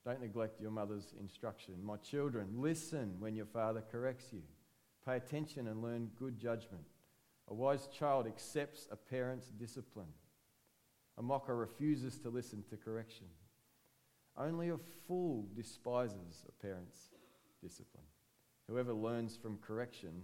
Don't 0.03 0.19
neglect 0.19 0.59
your 0.59 0.71
mother's 0.71 1.13
instruction. 1.19 1.75
My 1.83 1.97
children, 1.97 2.47
listen 2.55 3.17
when 3.19 3.35
your 3.35 3.45
father 3.45 3.83
corrects 3.91 4.33
you. 4.33 4.41
Pay 5.05 5.17
attention 5.17 5.67
and 5.67 5.83
learn 5.83 6.09
good 6.17 6.39
judgment. 6.39 6.81
A 7.49 7.53
wise 7.53 7.87
child 7.87 8.25
accepts 8.25 8.87
a 8.89 8.95
parent's 8.95 9.49
discipline. 9.49 10.07
A 11.19 11.21
mocker 11.21 11.55
refuses 11.55 12.17
to 12.21 12.29
listen 12.29 12.63
to 12.71 12.75
correction. 12.75 13.27
Only 14.35 14.69
a 14.69 14.77
fool 15.07 15.45
despises 15.55 16.45
a 16.47 16.65
parent's 16.65 17.11
discipline. 17.61 18.07
Whoever 18.67 18.93
learns 18.93 19.37
from 19.37 19.59
correction 19.59 20.23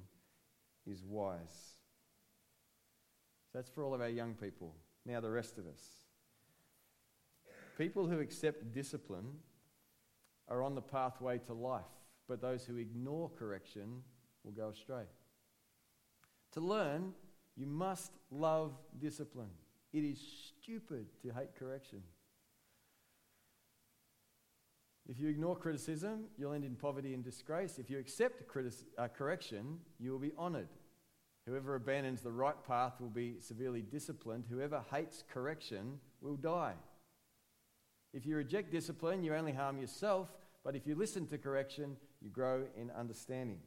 is 0.88 1.04
wise. 1.04 1.76
So 3.52 3.60
that's 3.60 3.70
for 3.70 3.84
all 3.84 3.94
of 3.94 4.02
our 4.02 4.10
young 4.10 4.34
people. 4.34 4.74
Now, 5.06 5.22
the 5.22 5.30
rest 5.30 5.58
of 5.58 5.68
us. 5.68 5.82
People 7.78 8.08
who 8.08 8.20
accept 8.20 8.72
discipline 8.72 9.28
are 10.48 10.64
on 10.64 10.76
the 10.76 10.82
pathway 10.82 11.38
to 11.40 11.54
life, 11.54 11.84
but 12.28 12.42
those 12.42 12.66
who 12.66 12.78
ignore 12.78 13.30
correction 13.30 14.02
will 14.44 14.52
go 14.52 14.70
astray. 14.70 15.04
To 16.54 16.62
learn, 16.62 17.14
you 17.56 17.68
must 17.68 18.14
love 18.32 18.74
discipline. 19.00 19.50
It 19.94 20.04
is 20.04 20.20
stupid 20.62 21.08
to 21.22 21.30
hate 21.34 21.56
correction. 21.58 22.02
If 25.08 25.20
you 25.20 25.30
ignore 25.30 25.56
criticism, 25.56 26.26
you'll 26.38 26.54
end 26.54 26.64
in 26.64 26.76
poverty 26.76 27.14
and 27.14 27.24
disgrace. 27.24 27.78
If 27.78 27.90
you 27.90 28.00
accept 28.00 28.48
critis- 28.48 28.86
uh, 28.98 29.08
correction, 29.08 29.80
you 30.00 30.12
will 30.12 30.20
be 30.20 30.32
honored. 30.38 30.70
Whoever 31.46 31.76
abandons 31.76 32.22
the 32.22 32.32
right 32.32 32.56
path 32.66 33.00
will 33.00 33.10
be 33.10 33.36
severely 33.40 33.82
disciplined. 33.82 34.46
Whoever 34.50 34.84
hates 34.92 35.24
correction 35.32 36.00
will 36.22 36.38
die. 36.38 36.74
If 38.14 38.26
you 38.26 38.36
reject 38.36 38.72
discipline, 38.72 39.24
you 39.24 39.36
only 39.36 39.52
harm 39.52 39.78
yourself, 39.78 40.30
but 40.64 40.76
if 40.76 40.88
you 40.88 40.96
listen 40.96 41.28
to 41.28 41.38
correction, 41.38 41.98
you 42.22 42.30
grow 42.30 42.64
in 42.76 42.90
understanding. 42.90 43.60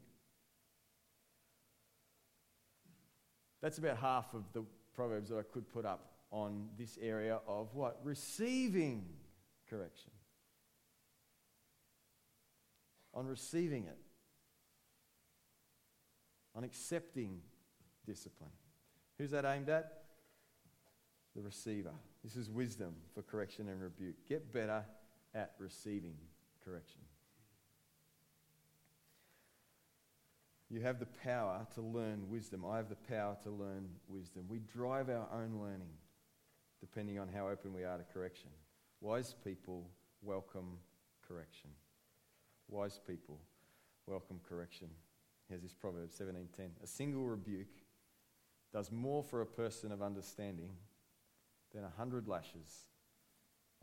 That's 3.61 3.77
about 3.77 3.97
half 3.97 4.33
of 4.33 4.43
the 4.53 4.65
Proverbs 4.93 5.29
that 5.29 5.37
I 5.37 5.43
could 5.43 5.69
put 5.69 5.85
up 5.85 6.11
on 6.31 6.67
this 6.77 6.97
area 7.01 7.39
of 7.47 7.73
what? 7.73 7.99
Receiving 8.03 9.05
correction. 9.69 10.11
On 13.13 13.25
receiving 13.25 13.85
it. 13.85 13.97
on 16.55 16.65
accepting 16.65 17.39
discipline. 18.09 18.49
Who's 19.17 19.31
that 19.31 19.45
aimed 19.45 19.69
at? 19.69 20.03
The 21.35 21.41
receiver. 21.43 21.93
This 22.23 22.35
is 22.35 22.49
wisdom 22.49 22.95
for 23.13 23.21
correction 23.21 23.69
and 23.69 23.81
rebuke. 23.81 24.15
Get 24.27 24.51
better 24.51 24.83
at 25.35 25.53
receiving 25.59 26.15
correction. 26.65 27.01
You 30.71 30.81
have 30.81 30.99
the 30.99 31.07
power 31.23 31.67
to 31.75 31.81
learn 31.81 32.29
wisdom. 32.29 32.63
I 32.65 32.77
have 32.77 32.89
the 32.89 32.95
power 32.95 33.37
to 33.43 33.49
learn 33.51 33.89
wisdom. 34.07 34.45
We 34.47 34.59
drive 34.59 35.09
our 35.09 35.27
own 35.33 35.59
learning 35.61 35.93
depending 36.79 37.19
on 37.19 37.27
how 37.27 37.47
open 37.47 37.73
we 37.73 37.83
are 37.83 37.97
to 37.97 38.05
correction. 38.13 38.49
Wise 39.01 39.35
people 39.43 39.89
welcome 40.21 40.77
correction. 41.27 41.69
Wise 42.69 42.99
people 43.05 43.39
welcome 44.07 44.39
correction. 44.47 44.87
Here's 45.47 45.61
this 45.61 45.73
proverb 45.73 46.11
17:10. 46.11 46.71
A 46.83 46.87
single 46.87 47.27
rebuke 47.27 47.78
does 48.73 48.91
more 48.91 49.23
for 49.23 49.41
a 49.41 49.45
person 49.45 49.91
of 49.91 50.01
understanding 50.01 50.71
than 51.73 51.83
a 51.83 51.91
hundred 51.97 52.27
lashes 52.27 52.85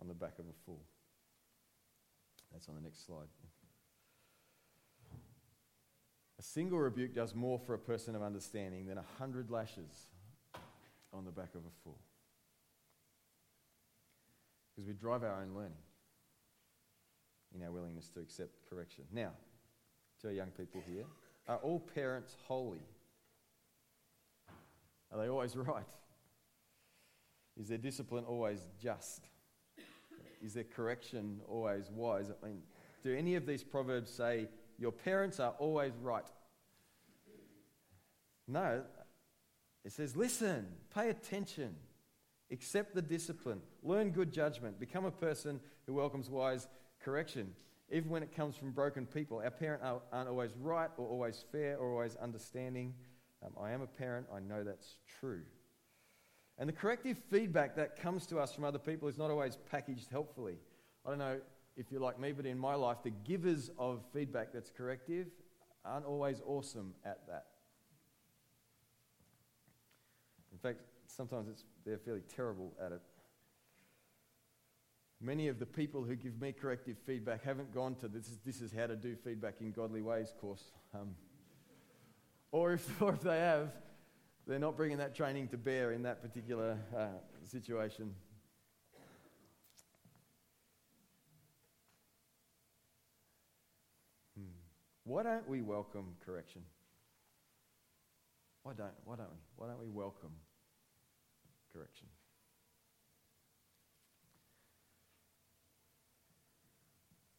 on 0.01 0.09
the 0.09 0.15
back 0.15 0.39
of 0.39 0.45
a 0.47 0.65
fool. 0.65 0.83
That's 2.53 2.69
on 2.69 2.75
the 2.75 2.81
next 2.81 3.07
slide. 3.07 3.29
A 6.39 6.43
single 6.43 6.79
rebuke 6.79 7.15
does 7.15 7.35
more 7.35 7.59
for 7.59 7.75
a 7.75 7.79
person 7.79 8.15
of 8.15 8.23
understanding 8.23 8.87
than 8.87 8.99
a 8.99 9.05
hundred 9.19 9.51
lashes 9.51 10.09
on 11.13 11.25
the 11.25 11.31
back 11.31 11.55
of 11.55 11.63
a 11.63 11.83
fool. 11.83 11.99
Because 14.75 14.87
we 14.87 14.93
drive 14.93 15.23
our 15.23 15.41
own 15.41 15.55
learning 15.55 15.73
in 17.55 17.63
our 17.63 17.71
willingness 17.71 18.09
to 18.11 18.21
accept 18.21 18.51
correction. 18.69 19.05
Now, 19.13 19.31
to 20.21 20.29
our 20.29 20.35
young 20.35 20.51
people 20.51 20.83
here, 20.87 21.05
are 21.49 21.57
all 21.59 21.81
parents 21.81 22.37
holy? 22.47 22.83
Are 25.13 25.19
they 25.19 25.29
always 25.29 25.57
right? 25.57 25.87
Is 27.59 27.69
their 27.69 27.79
discipline 27.79 28.25
always 28.25 28.61
just? 28.81 29.29
Is 30.43 30.55
their 30.55 30.65
correction 30.65 31.41
always 31.49 31.91
wise? 31.91 32.31
I 32.43 32.47
mean, 32.47 32.63
do 33.03 33.15
any 33.15 33.35
of 33.35 33.47
these 33.47 33.65
proverbs 33.65 34.11
say 34.11 34.49
your 34.79 34.93
parents 34.93 35.41
are 35.41 35.55
always 35.59 35.93
right? 36.03 36.27
No. 38.47 38.83
It 39.85 39.93
says, 39.93 40.17
listen, 40.17 40.67
pay 40.95 41.11
attention, 41.11 41.75
accept 42.51 42.95
the 42.95 43.03
discipline, 43.03 43.61
learn 43.83 44.11
good 44.11 44.33
judgment, 44.33 44.79
become 44.79 45.05
a 45.05 45.11
person 45.11 45.61
who 45.87 45.95
welcomes 45.95 46.29
wise 46.29 46.69
correction. 47.01 47.53
Even 47.91 48.11
when 48.11 48.23
it 48.23 48.35
comes 48.35 48.57
from 48.57 48.73
broken 48.73 49.07
people, 49.07 49.39
our 49.39 49.51
parents 49.51 49.85
aren't 50.13 50.29
always 50.29 50.51
right 50.61 50.91
or 50.97 51.07
always 51.07 51.45
fair 51.53 51.77
or 51.77 51.93
always 51.93 52.17
understanding. 52.17 52.95
Um, 53.45 53.53
I 53.61 53.73
am 53.73 53.83
a 53.83 53.87
parent, 53.87 54.27
I 54.35 54.41
know 54.41 54.65
that's 54.65 54.97
true. 55.21 55.43
And 56.59 56.69
the 56.69 56.73
corrective 56.73 57.19
feedback 57.31 57.77
that 57.77 58.01
comes 58.01 58.27
to 58.29 58.39
us 58.39 58.55
from 58.55 58.65
other 58.65 58.79
people 58.79 59.09
is 59.09 59.19
not 59.19 59.31
always 59.31 59.59
packaged 59.71 60.11
helpfully. 60.11 60.57
I 61.05 61.11
don't 61.11 61.19
know 61.19 61.39
if 61.77 61.93
you're 61.93 62.01
like 62.01 62.19
me, 62.19 62.33
but 62.33 62.47
in 62.47 62.59
my 62.59 62.75
life, 62.75 62.99
the 63.05 63.11
givers 63.11 63.71
of 63.79 64.03
feedback 64.13 64.53
that's 64.53 64.71
corrective 64.71 65.27
aren't 65.85 66.07
always 66.07 66.41
awesome 66.47 66.95
at 67.05 67.27
that. 67.29 67.47
In 70.53 70.59
fact, 70.59 70.81
sometimes 71.07 71.65
they're 71.85 71.99
fairly 71.99 72.23
terrible 72.35 72.73
at 72.85 72.93
it. 72.93 73.03
Many 75.21 75.49
of 75.49 75.59
the 75.59 75.67
people 75.67 76.03
who 76.03 76.17
give 76.17 76.41
me 76.41 76.53
corrective 76.53 76.97
feedback 77.07 77.45
haven't 77.45 77.73
gone 77.73 77.95
to 77.97 78.09
this 78.09 78.29
is, 78.29 78.39
this 78.45 78.61
is 78.61 78.73
how 78.73 78.87
to 78.87 78.97
do 78.97 79.15
feedback 79.15 79.57
in 79.61 79.73
godly 79.73 80.03
ways 80.03 80.33
course. 80.41 80.73
Um, 80.95 81.15
or, 82.57 82.73
if, 82.73 83.03
or 83.03 83.13
if 83.13 83.21
they 83.21 83.39
have, 83.39 83.71
they're 84.47 84.59
not 84.59 84.77
bringing 84.77 84.99
that 84.99 85.15
training 85.15 85.49
to 85.49 85.59
bear 85.59 85.93
in 85.93 86.03
that 86.03 86.23
particular 86.23 86.79
uh, 86.97 87.09
situation. 87.45 88.15
Hmm. 94.39 94.45
Why 95.05 95.23
don't 95.23 95.49
we 95.49 95.61
welcome 95.61 96.15
correction? 96.25 96.63
Why 98.63 98.73
don't, 98.73 98.91
why 99.05 99.17
don't 99.17 99.31
we? 99.31 99.39
Why 99.57 99.67
don't 99.69 99.81
we 99.81 99.89
welcome 99.89 100.33
correction? 101.73 102.07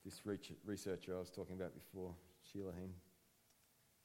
This 0.06 0.22
researcher 0.66 1.16
I 1.16 1.20
was 1.20 1.30
talking 1.30 1.56
about 1.56 1.74
before, 1.74 2.14
Sheila 2.50 2.72
Heen, 2.80 2.94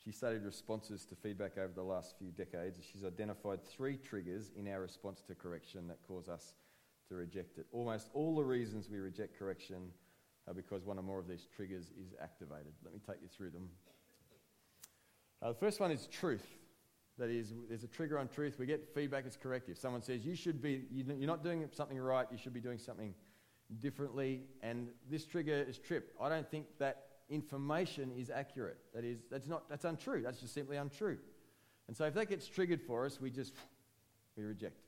she 0.05 0.11
studied 0.11 0.43
responses 0.43 1.05
to 1.07 1.15
feedback 1.15 1.59
over 1.59 1.73
the 1.75 1.83
last 1.83 2.17
few 2.19 2.31
decades. 2.33 2.79
She's 2.93 3.05
identified 3.05 3.65
three 3.65 3.97
triggers 3.97 4.51
in 4.57 4.67
our 4.69 4.81
response 4.81 5.23
to 5.29 5.35
correction 5.35 5.87
that 5.89 5.99
cause 6.07 6.29
us 6.29 6.55
to 7.09 7.15
reject 7.15 7.59
it. 7.59 7.67
Almost 7.73 8.11
all 8.13 8.35
the 8.35 8.45
reasons 8.45 8.89
we 8.91 8.99
reject 8.99 9.39
correction 9.39 9.91
are 10.49 10.55
because 10.55 10.85
one 10.85 10.99
or 10.99 11.03
more 11.03 11.21
of 11.21 11.29
these 11.29 11.47
triggers 11.55 11.93
is 12.01 12.15
activated. 12.21 12.73
Let 12.85 12.93
me 12.93 13.01
take 13.07 13.23
you 13.23 13.29
through 13.29 13.51
them. 13.51 13.69
Uh, 15.41 15.49
the 15.49 15.55
first 15.55 15.79
one 15.79 15.93
is 15.93 16.09
truth. 16.09 16.47
That 17.19 17.31
is, 17.31 17.53
there's 17.69 17.85
a 17.85 17.89
trigger 17.89 18.19
on 18.19 18.29
truth. 18.29 18.57
We 18.59 18.67
get 18.67 18.93
feedback 18.95 19.25
as 19.27 19.37
corrective. 19.37 19.79
Someone 19.79 20.03
says, 20.03 20.25
you 20.25 20.35
should 20.35 20.61
be, 20.61 20.85
you're 20.91 21.29
not 21.29 21.45
doing 21.45 21.69
something 21.73 21.99
right, 21.99 22.27
you 22.33 22.39
should 22.39 22.55
be 22.55 22.61
doing 22.61 22.79
something 22.79 23.15
differently. 23.79 24.43
And 24.63 24.89
this 25.09 25.27
trigger 25.27 25.65
is 25.69 25.79
trip. 25.79 26.15
I 26.21 26.29
don't 26.29 26.51
think 26.51 26.67
that 26.79 27.12
information 27.29 28.11
is 28.13 28.31
accurate. 28.31 28.79
That 28.95 29.05
is, 29.05 29.21
that's 29.31 29.47
not, 29.47 29.69
that's 29.69 29.85
untrue. 29.85 30.23
That's 30.23 30.41
just 30.41 30.55
simply 30.55 30.77
untrue. 30.77 31.19
And 31.89 31.97
so 31.97 32.05
if 32.05 32.15
that 32.15 32.29
gets 32.29 32.47
triggered 32.47 32.81
for 32.83 33.05
us, 33.07 33.21
we 33.21 33.31
just, 33.31 33.55
we 34.37 34.45
reject 34.45 34.79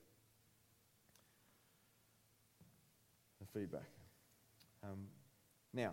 the 3.39 3.59
feedback. 3.59 3.89
Um, 4.83 5.07
now, 5.73 5.91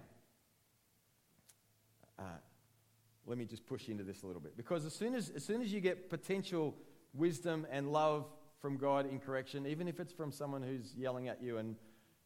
uh, 2.18 2.22
let 3.26 3.38
me 3.38 3.44
just 3.44 3.66
push 3.66 3.88
into 3.88 4.04
this 4.04 4.22
a 4.22 4.26
little 4.26 4.42
bit. 4.42 4.56
Because 4.56 4.84
as 4.84 4.94
soon 4.94 5.14
as, 5.14 5.30
as 5.30 5.44
soon 5.44 5.62
as 5.62 5.72
you 5.72 5.80
get 5.80 6.10
potential 6.10 6.74
wisdom 7.14 7.66
and 7.70 7.92
love 7.92 8.26
from 8.60 8.76
God 8.76 9.10
in 9.10 9.18
correction, 9.18 9.66
even 9.66 9.88
if 9.88 10.00
it's 10.00 10.12
from 10.12 10.32
someone 10.32 10.62
who's 10.62 10.94
yelling 10.96 11.28
at 11.28 11.42
you 11.42 11.58
and, 11.58 11.76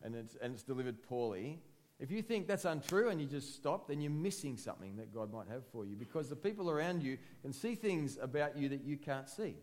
and, 0.03 0.15
it's, 0.15 0.37
and 0.41 0.55
it's 0.55 0.63
delivered 0.63 1.03
poorly, 1.03 1.61
if 1.99 2.11
you 2.11 2.21
think 2.21 2.47
that's 2.47 2.67
untrue 2.67 3.09
and 3.09 3.21
you 3.21 3.27
just 3.27 3.55
stop, 3.55 3.89
then 3.89 4.01
you're 4.01 4.11
missing 4.11 4.57
something 4.57 4.97
that 4.97 5.15
God 5.15 5.33
might 5.33 5.49
have 5.49 5.67
for 5.73 5.87
you 5.87 5.97
because 5.97 6.29
the 6.29 6.37
people 6.37 6.71
around 6.71 7.03
you 7.03 7.17
can 7.43 7.53
see 7.53 7.75
things 7.75 8.19
about 8.21 8.57
you 8.57 8.69
that 8.69 8.85
you 8.85 8.99
can't 8.99 9.29
see. 9.29 9.57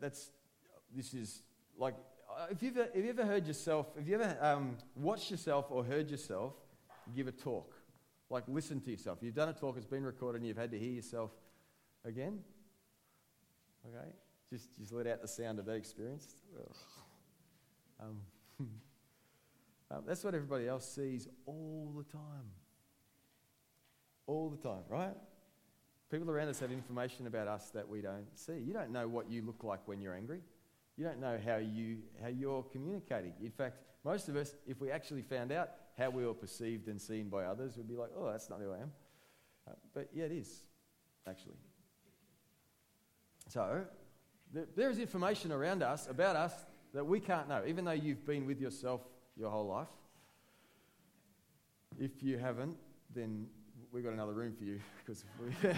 That's, 0.00 0.30
this 0.94 1.14
is 1.14 1.42
like, 1.78 1.94
if 2.50 2.62
you've, 2.62 2.76
have 2.76 2.96
you 2.96 3.10
ever 3.10 3.24
heard 3.24 3.46
yourself, 3.46 3.94
have 3.96 4.08
you 4.08 4.14
ever 4.16 4.36
um, 4.40 4.76
watched 4.96 5.30
yourself 5.30 5.66
or 5.70 5.84
heard 5.84 6.10
yourself 6.10 6.54
give 7.14 7.28
a 7.28 7.32
talk? 7.32 7.74
Like, 8.28 8.44
listen 8.48 8.80
to 8.80 8.90
yourself. 8.90 9.18
You've 9.20 9.34
done 9.34 9.50
a 9.50 9.52
talk, 9.52 9.76
it's 9.76 9.86
been 9.86 10.02
recorded, 10.02 10.38
and 10.38 10.48
you've 10.48 10.56
had 10.56 10.72
to 10.72 10.78
hear 10.78 10.90
yourself 10.90 11.30
again? 12.04 12.40
Okay? 13.86 14.08
Just, 14.50 14.68
just 14.78 14.92
let 14.92 15.06
out 15.06 15.22
the 15.22 15.28
sound 15.28 15.58
of 15.58 15.66
that 15.66 15.74
experience. 15.74 16.34
Um, 18.00 18.16
um, 19.90 20.02
that's 20.06 20.24
what 20.24 20.34
everybody 20.34 20.68
else 20.68 20.88
sees 20.88 21.28
all 21.46 21.92
the 21.96 22.04
time. 22.04 22.50
All 24.26 24.48
the 24.48 24.56
time, 24.56 24.82
right? 24.88 25.14
People 26.10 26.30
around 26.30 26.48
us 26.48 26.60
have 26.60 26.70
information 26.70 27.26
about 27.26 27.48
us 27.48 27.70
that 27.70 27.88
we 27.88 28.00
don't 28.00 28.26
see. 28.34 28.58
You 28.58 28.72
don't 28.72 28.90
know 28.90 29.08
what 29.08 29.30
you 29.30 29.42
look 29.42 29.64
like 29.64 29.80
when 29.86 30.00
you're 30.00 30.14
angry. 30.14 30.40
You 30.96 31.04
don't 31.04 31.20
know 31.20 31.38
how, 31.44 31.56
you, 31.56 31.98
how 32.22 32.28
you're 32.28 32.62
communicating. 32.62 33.32
In 33.42 33.50
fact, 33.50 33.78
most 34.04 34.28
of 34.28 34.36
us, 34.36 34.54
if 34.66 34.80
we 34.80 34.90
actually 34.90 35.22
found 35.22 35.50
out 35.50 35.70
how 35.98 36.10
we 36.10 36.24
were 36.24 36.34
perceived 36.34 36.88
and 36.88 37.00
seen 37.00 37.28
by 37.28 37.44
others, 37.44 37.76
we'd 37.76 37.88
be 37.88 37.96
like, 37.96 38.10
oh, 38.16 38.30
that's 38.30 38.48
not 38.48 38.60
who 38.60 38.72
I 38.72 38.78
am. 38.78 38.92
Uh, 39.66 39.72
but 39.94 40.08
yeah, 40.14 40.24
it 40.24 40.32
is, 40.32 40.62
actually. 41.28 41.56
So, 43.48 43.84
there 44.76 44.90
is 44.90 44.98
information 44.98 45.52
around 45.52 45.82
us, 45.82 46.08
about 46.08 46.36
us, 46.36 46.52
that 46.94 47.04
we 47.04 47.18
can't 47.20 47.48
know, 47.48 47.62
even 47.66 47.84
though 47.84 47.92
you've 47.92 48.24
been 48.24 48.46
with 48.46 48.60
yourself 48.60 49.00
your 49.36 49.50
whole 49.50 49.66
life. 49.66 49.88
If 51.98 52.22
you 52.22 52.38
haven't, 52.38 52.76
then 53.14 53.46
we've 53.92 54.04
got 54.04 54.12
another 54.12 54.32
room 54.32 54.54
for 54.56 54.64
you 54.64 54.80
because 55.04 55.24
we. 55.40 55.70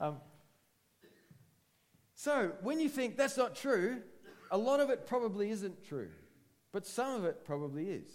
um, 0.00 0.16
so 2.14 2.52
when 2.62 2.78
you 2.78 2.90
think 2.90 3.16
that's 3.16 3.38
not 3.38 3.56
true, 3.56 4.02
a 4.50 4.58
lot 4.58 4.80
of 4.80 4.90
it 4.90 5.06
probably 5.06 5.50
isn't 5.50 5.84
true, 5.86 6.10
but 6.72 6.86
some 6.86 7.14
of 7.14 7.24
it 7.24 7.44
probably 7.44 7.88
is. 7.88 8.10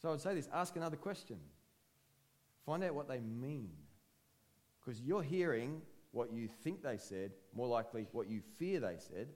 So 0.00 0.08
I 0.08 0.12
would 0.12 0.20
say 0.20 0.34
this 0.34 0.48
ask 0.52 0.74
another 0.76 0.96
question. 0.96 1.36
Find 2.64 2.82
out 2.82 2.94
what 2.94 3.08
they 3.08 3.20
mean. 3.20 3.70
Because 4.80 5.00
you're 5.00 5.22
hearing 5.22 5.82
what 6.18 6.32
you 6.32 6.48
think 6.64 6.82
they 6.82 6.98
said, 6.98 7.30
more 7.54 7.68
likely 7.68 8.08
what 8.10 8.28
you 8.28 8.42
fear 8.58 8.80
they 8.80 8.96
said, 8.98 9.28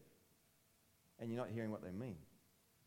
and 1.21 1.31
you're 1.31 1.39
not 1.39 1.49
hearing 1.49 1.71
what 1.71 1.81
they 1.81 1.93
mean. 1.93 2.17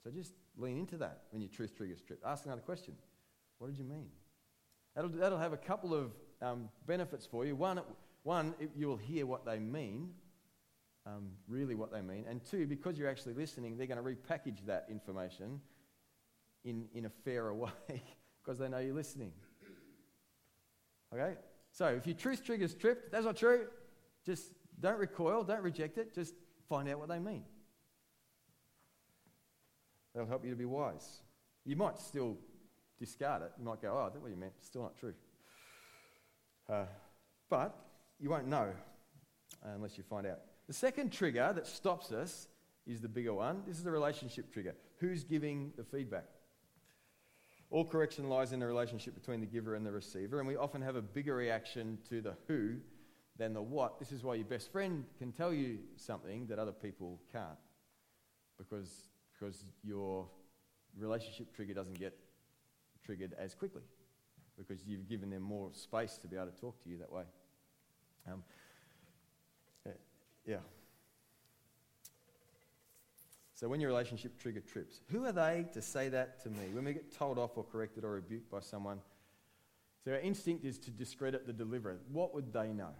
So 0.03 0.11
just 0.11 0.33
lean 0.57 0.77
into 0.77 0.97
that 0.97 1.21
when 1.31 1.41
your 1.41 1.49
truth 1.49 1.77
triggers 1.77 2.01
trip. 2.01 2.19
Ask 2.25 2.45
another 2.45 2.61
question 2.61 2.93
What 3.57 3.67
did 3.67 3.77
you 3.77 3.85
mean? 3.85 4.09
That'll, 4.95 5.09
that'll 5.11 5.39
have 5.39 5.53
a 5.53 5.57
couple 5.57 5.93
of 5.93 6.11
um, 6.41 6.67
benefits 6.85 7.25
for 7.25 7.45
you. 7.45 7.55
One, 7.55 7.79
one 8.23 8.53
you 8.75 8.87
will 8.87 8.97
hear 8.97 9.25
what 9.25 9.45
they 9.45 9.59
mean, 9.59 10.09
um, 11.05 11.29
really 11.47 11.75
what 11.75 11.93
they 11.93 12.01
mean. 12.01 12.25
And 12.29 12.43
two, 12.43 12.67
because 12.67 12.97
you're 12.97 13.09
actually 13.09 13.33
listening, 13.33 13.77
they're 13.77 13.87
going 13.87 14.03
to 14.03 14.03
repackage 14.03 14.65
that 14.67 14.87
information 14.91 15.61
in, 16.65 16.85
in 16.93 17.05
a 17.05 17.11
fairer 17.23 17.53
way 17.53 18.03
because 18.43 18.59
they 18.59 18.67
know 18.67 18.79
you're 18.79 18.93
listening. 18.93 19.31
Okay? 21.13 21.35
So 21.71 21.87
if 21.87 22.05
your 22.05 22.15
truth 22.15 22.43
trigger's 22.43 22.73
tripped, 22.73 23.11
that's 23.13 23.25
not 23.25 23.37
true. 23.37 23.67
Just 24.25 24.51
don't 24.79 24.97
recoil, 24.97 25.43
don't 25.43 25.61
reject 25.61 25.97
it, 25.97 26.13
just 26.13 26.33
find 26.67 26.89
out 26.89 26.99
what 26.99 27.09
they 27.09 27.19
mean. 27.19 27.43
That'll 30.13 30.27
help 30.29 30.43
you 30.43 30.49
to 30.49 30.55
be 30.55 30.65
wise. 30.65 31.21
You 31.65 31.75
might 31.75 31.99
still 31.99 32.37
discard 32.97 33.41
it. 33.41 33.51
You 33.57 33.65
might 33.65 33.81
go, 33.81 33.97
oh, 33.97 34.09
that's 34.09 34.21
what 34.21 34.31
you 34.31 34.37
meant. 34.37 34.53
Still 34.61 34.83
not 34.83 34.97
true. 34.97 35.13
Uh, 36.69 36.85
but 37.49 37.75
you 38.19 38.29
won't 38.29 38.47
know 38.47 38.71
unless 39.63 39.97
you 39.97 40.03
find 40.03 40.25
out. 40.25 40.39
The 40.67 40.73
second 40.73 41.11
trigger 41.11 41.51
that 41.53 41.67
stops 41.67 42.11
us 42.11 42.47
is 42.87 43.01
the 43.01 43.09
bigger 43.09 43.33
one. 43.33 43.63
This 43.67 43.77
is 43.77 43.83
the 43.83 43.91
relationship 43.91 44.51
trigger. 44.53 44.75
Who's 44.99 45.23
giving 45.23 45.71
the 45.75 45.83
feedback? 45.83 46.25
All 47.71 47.83
correction 47.83 48.29
lies 48.29 48.51
in 48.51 48.59
the 48.59 48.67
relationship 48.67 49.15
between 49.15 49.41
the 49.41 49.47
giver 49.47 49.75
and 49.75 49.85
the 49.85 49.91
receiver, 49.91 50.39
and 50.39 50.47
we 50.47 50.55
often 50.55 50.81
have 50.81 50.95
a 50.95 51.01
bigger 51.01 51.35
reaction 51.35 51.97
to 52.09 52.21
the 52.21 52.35
who 52.47 52.75
than 53.37 53.53
the 53.53 53.61
what. 53.61 53.99
This 53.99 54.11
is 54.11 54.23
why 54.23 54.35
your 54.35 54.45
best 54.45 54.71
friend 54.71 55.05
can 55.17 55.31
tell 55.31 55.53
you 55.53 55.79
something 55.97 56.47
that 56.47 56.59
other 56.59 56.71
people 56.71 57.19
can't, 57.31 57.57
because, 58.57 59.07
because 59.33 59.65
your 59.83 60.27
relationship 60.97 61.53
trigger 61.55 61.73
doesn't 61.73 61.99
get 61.99 62.17
triggered 63.03 63.33
as 63.37 63.53
quickly, 63.53 63.83
because 64.57 64.85
you've 64.85 65.07
given 65.07 65.29
them 65.29 65.41
more 65.41 65.69
space 65.73 66.17
to 66.17 66.27
be 66.27 66.37
able 66.37 66.47
to 66.47 66.59
talk 66.59 66.81
to 66.83 66.89
you 66.89 66.97
that 66.97 67.11
way. 67.11 67.23
Um, 68.31 68.43
yeah. 70.47 70.57
So 73.53 73.69
when 73.69 73.79
your 73.79 73.89
relationship 73.89 74.37
trigger 74.37 74.59
trips, 74.59 74.99
who 75.09 75.25
are 75.25 75.31
they 75.31 75.65
to 75.73 75.81
say 75.81 76.09
that 76.09 76.43
to 76.43 76.49
me? 76.49 76.67
When 76.73 76.85
we 76.85 76.93
get 76.93 77.15
told 77.15 77.39
off 77.39 77.51
or 77.55 77.63
corrected 77.63 78.03
or 78.03 78.11
rebuked 78.11 78.51
by 78.51 78.59
someone, 78.59 78.99
so 80.03 80.11
our 80.11 80.19
instinct 80.19 80.65
is 80.65 80.77
to 80.79 80.91
discredit 80.91 81.47
the 81.47 81.53
deliverer. 81.53 81.97
What 82.11 82.35
would 82.35 82.53
they 82.53 82.73
know? 82.73 82.91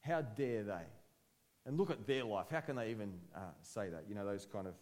How 0.00 0.22
dare 0.22 0.62
they? 0.62 0.86
And 1.66 1.76
look 1.76 1.90
at 1.90 2.06
their 2.06 2.24
life. 2.24 2.46
How 2.50 2.60
can 2.60 2.76
they 2.76 2.90
even 2.90 3.12
uh, 3.34 3.40
say 3.62 3.90
that? 3.90 4.04
You 4.08 4.14
know, 4.14 4.24
those 4.24 4.46
kind 4.50 4.66
of 4.66 4.74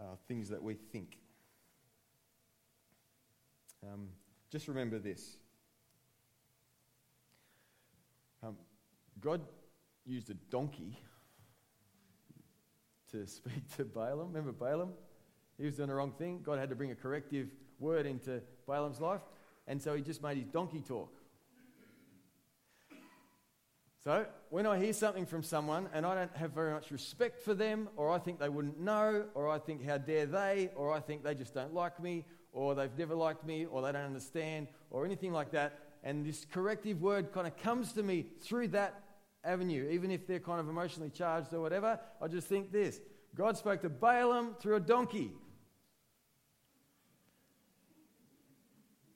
uh, 0.00 0.16
things 0.28 0.48
that 0.48 0.62
we 0.62 0.74
think. 0.74 1.18
Um, 3.84 4.08
just 4.50 4.68
remember 4.68 4.98
this 4.98 5.38
um, 8.42 8.56
God 9.20 9.40
used 10.04 10.30
a 10.30 10.34
donkey 10.34 10.98
to 13.12 13.26
speak 13.26 13.76
to 13.76 13.84
Balaam. 13.84 14.28
Remember 14.28 14.52
Balaam? 14.52 14.90
He 15.58 15.64
was 15.64 15.76
doing 15.76 15.88
the 15.88 15.94
wrong 15.94 16.12
thing. 16.12 16.40
God 16.42 16.58
had 16.58 16.70
to 16.70 16.76
bring 16.76 16.90
a 16.90 16.94
corrective 16.94 17.48
word 17.78 18.06
into 18.06 18.40
Balaam's 18.66 19.00
life. 19.00 19.20
And 19.68 19.80
so 19.80 19.94
he 19.94 20.02
just 20.02 20.22
made 20.22 20.38
his 20.38 20.48
donkey 20.48 20.80
talk. 20.80 21.14
So, 24.04 24.26
when 24.50 24.66
I 24.66 24.78
hear 24.78 24.92
something 24.92 25.26
from 25.26 25.44
someone 25.44 25.88
and 25.94 26.04
I 26.04 26.16
don't 26.16 26.36
have 26.36 26.50
very 26.50 26.72
much 26.72 26.90
respect 26.90 27.40
for 27.40 27.54
them, 27.54 27.88
or 27.96 28.10
I 28.10 28.18
think 28.18 28.40
they 28.40 28.48
wouldn't 28.48 28.80
know, 28.80 29.26
or 29.34 29.48
I 29.48 29.58
think 29.58 29.84
how 29.84 29.98
dare 29.98 30.26
they, 30.26 30.70
or 30.74 30.92
I 30.92 30.98
think 30.98 31.22
they 31.22 31.36
just 31.36 31.54
don't 31.54 31.72
like 31.72 32.02
me, 32.02 32.24
or 32.52 32.74
they've 32.74 32.98
never 32.98 33.14
liked 33.14 33.46
me, 33.46 33.64
or 33.64 33.80
they 33.80 33.92
don't 33.92 34.04
understand, 34.04 34.66
or 34.90 35.04
anything 35.04 35.32
like 35.32 35.52
that, 35.52 35.78
and 36.02 36.26
this 36.26 36.44
corrective 36.52 37.00
word 37.00 37.32
kind 37.32 37.46
of 37.46 37.56
comes 37.56 37.92
to 37.92 38.02
me 38.02 38.26
through 38.40 38.68
that 38.68 39.02
avenue, 39.44 39.88
even 39.90 40.10
if 40.10 40.26
they're 40.26 40.40
kind 40.40 40.58
of 40.60 40.68
emotionally 40.68 41.10
charged 41.10 41.52
or 41.54 41.60
whatever, 41.60 41.98
I 42.20 42.28
just 42.28 42.48
think 42.48 42.72
this 42.72 43.00
God 43.34 43.56
spoke 43.56 43.82
to 43.82 43.88
Balaam 43.88 44.56
through 44.60 44.76
a 44.76 44.80
donkey. 44.80 45.32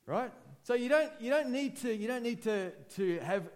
Right? 0.06 0.32
So 0.62 0.74
you 0.74 0.88
don't, 0.88 1.12
you 1.20 1.30
don't 1.30 1.50
need 1.50 1.76
to, 1.78 1.94
you 1.94 2.06
don't 2.06 2.22
need 2.22 2.42
to, 2.42 2.70
to 2.96 3.18
have, 3.20 3.48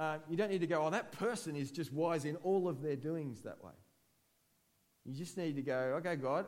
uh, 0.00 0.16
you 0.30 0.36
don't 0.36 0.50
need 0.50 0.62
to 0.62 0.66
go, 0.66 0.82
oh, 0.82 0.90
that 0.90 1.12
person 1.12 1.54
is 1.54 1.70
just 1.70 1.92
wise 1.92 2.24
in 2.24 2.36
all 2.36 2.68
of 2.68 2.80
their 2.80 2.96
doings 2.96 3.42
that 3.42 3.62
way. 3.62 3.72
You 5.04 5.14
just 5.14 5.36
need 5.36 5.56
to 5.56 5.62
go, 5.62 5.76
okay, 5.98 6.16
God, 6.16 6.46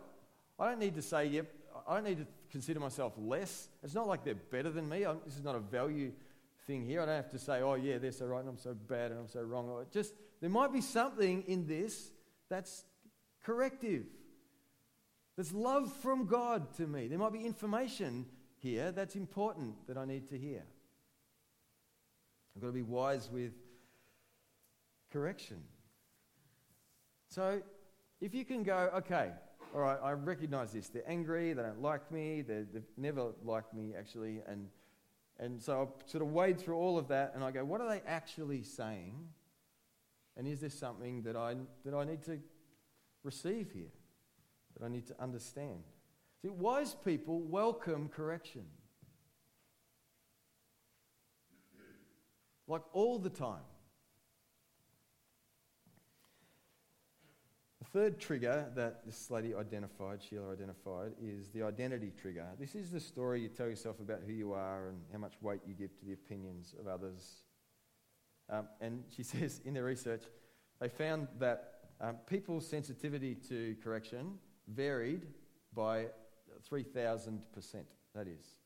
I 0.59 0.71
don't 0.71 0.79
need 0.79 0.95
to 0.95 1.03
say, 1.03 1.27
yep, 1.27 1.53
I 1.87 1.95
don't 1.95 2.05
need 2.05 2.19
to 2.19 2.27
consider 2.51 2.81
myself 2.81 3.13
less. 3.19 3.69
It's 3.83 3.95
not 3.95 4.09
like 4.09 4.25
they're 4.25 4.35
better 4.35 4.71
than 4.71 4.89
me. 4.89 5.05
I'm, 5.05 5.19
this 5.27 5.37
is 5.37 5.45
not 5.45 5.55
a 5.55 5.61
value 5.61 6.13
thing 6.67 6.87
here. 6.87 7.03
I 7.03 7.07
don't 7.07 7.17
have 7.17 7.31
to 7.31 7.39
say, 7.39 7.61
oh, 7.61 7.75
yeah, 7.75 7.99
they're 7.99 8.11
so 8.11 8.25
right 8.25 8.41
and 8.41 8.49
I'm 8.49 8.57
so 8.57 8.73
bad 8.73 9.11
and 9.11 9.21
I'm 9.21 9.29
so 9.29 9.43
wrong. 9.43 9.69
Or 9.69 9.85
just, 9.93 10.15
there 10.41 10.49
might 10.49 10.73
be 10.73 10.81
something 10.81 11.43
in 11.47 11.67
this 11.67 12.11
that's 12.49 12.85
corrective. 13.45 14.05
There's 15.37 15.53
love 15.53 15.93
from 15.97 16.25
God 16.25 16.75
to 16.77 16.87
me. 16.87 17.07
There 17.07 17.19
might 17.19 17.35
be 17.35 17.45
information 17.45 18.25
here 18.61 18.93
that's 18.93 19.15
important 19.15 19.87
that 19.89 19.99
I 19.99 20.07
need 20.07 20.31
to 20.31 20.39
hear. 20.39 20.63
I've 22.55 22.63
got 22.63 22.69
to 22.69 22.73
be 22.73 22.83
wise 22.83 23.31
with 23.33 23.53
correction. 25.13 25.63
So, 27.29 27.63
if 28.21 28.35
you 28.35 28.45
can 28.45 28.63
go, 28.63 28.91
okay, 28.97 29.31
all 29.75 29.81
right, 29.81 29.99
I 30.03 30.13
recognize 30.13 30.73
this. 30.73 30.89
They're 30.89 31.09
angry, 31.09 31.53
they 31.55 31.63
don't 31.63 31.81
like 31.81 32.13
me, 32.13 32.43
they've 32.43 32.67
never 32.97 33.33
liked 33.43 33.73
me 33.75 33.95
actually, 33.99 34.41
and 34.47 34.69
and 35.39 35.61
so 35.61 35.91
I 36.07 36.11
sort 36.11 36.23
of 36.23 36.33
wade 36.33 36.61
through 36.61 36.77
all 36.77 36.99
of 36.99 37.09
that 37.09 37.33
and 37.35 37.43
I 37.43 37.51
go, 37.51 37.65
what 37.65 37.81
are 37.81 37.89
they 37.89 38.03
actually 38.07 38.63
saying? 38.63 39.15
And 40.37 40.47
is 40.47 40.61
there 40.61 40.71
something 40.71 41.23
that 41.23 41.37
I, 41.37 41.57
that 41.85 41.95
I 41.95 42.05
need 42.05 42.23
to 42.25 42.39
receive 43.25 43.71
here, 43.73 43.91
that 44.79 44.85
I 44.85 44.89
need 44.89 45.07
to 45.09 45.21
understand? 45.21 45.83
See, 46.41 46.49
wise 46.49 46.95
people 47.05 47.41
welcome 47.41 48.09
correction. 48.09 48.65
Like 52.67 52.83
all 52.93 53.19
the 53.19 53.31
time. 53.31 53.63
The 57.81 57.89
third 57.99 58.21
trigger 58.21 58.71
that 58.77 59.05
this 59.05 59.31
lady 59.31 59.55
identified, 59.55 60.23
Sheila 60.23 60.53
identified, 60.53 61.13
is 61.21 61.49
the 61.49 61.65
identity 61.65 62.13
trigger. 62.21 62.47
This 62.59 62.75
is 62.75 62.91
the 62.91 63.01
story 63.01 63.41
you 63.43 63.49
tell 63.49 63.67
yourself 63.67 63.99
about 63.99 64.21
who 64.25 64.33
you 64.33 64.53
are 64.53 64.89
and 64.89 65.01
how 65.11 65.19
much 65.19 65.35
weight 65.41 65.61
you 65.67 65.75
give 65.75 65.99
to 65.99 66.05
the 66.07 66.13
opinions 66.13 66.75
of 66.79 66.87
others. 66.87 67.43
Um, 68.49 68.69
and 68.81 69.03
she 69.17 69.23
says 69.23 69.61
in 69.65 69.75
their 69.75 69.85
research, 69.85 70.23
they 70.81 70.89
found 70.89 71.29
that 71.39 71.73
um, 72.01 72.17
people's 72.27 72.67
sensitivity 72.67 73.35
to 73.49 73.77
correction 73.83 74.39
varied 74.69 75.27
by 75.75 76.07
3,000%. 76.71 77.41
That 78.15 78.29
is. 78.29 78.57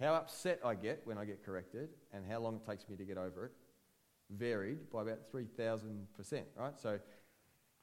How 0.00 0.14
upset 0.14 0.60
I 0.64 0.74
get 0.74 1.02
when 1.04 1.18
I 1.18 1.24
get 1.26 1.44
corrected 1.44 1.90
and 2.12 2.24
how 2.28 2.40
long 2.40 2.56
it 2.56 2.66
takes 2.66 2.88
me 2.88 2.96
to 2.96 3.04
get 3.04 3.18
over 3.18 3.46
it 3.46 3.52
varied 4.30 4.90
by 4.90 5.02
about 5.02 5.30
3,000%, 5.32 6.42
right? 6.56 6.78
So 6.78 6.98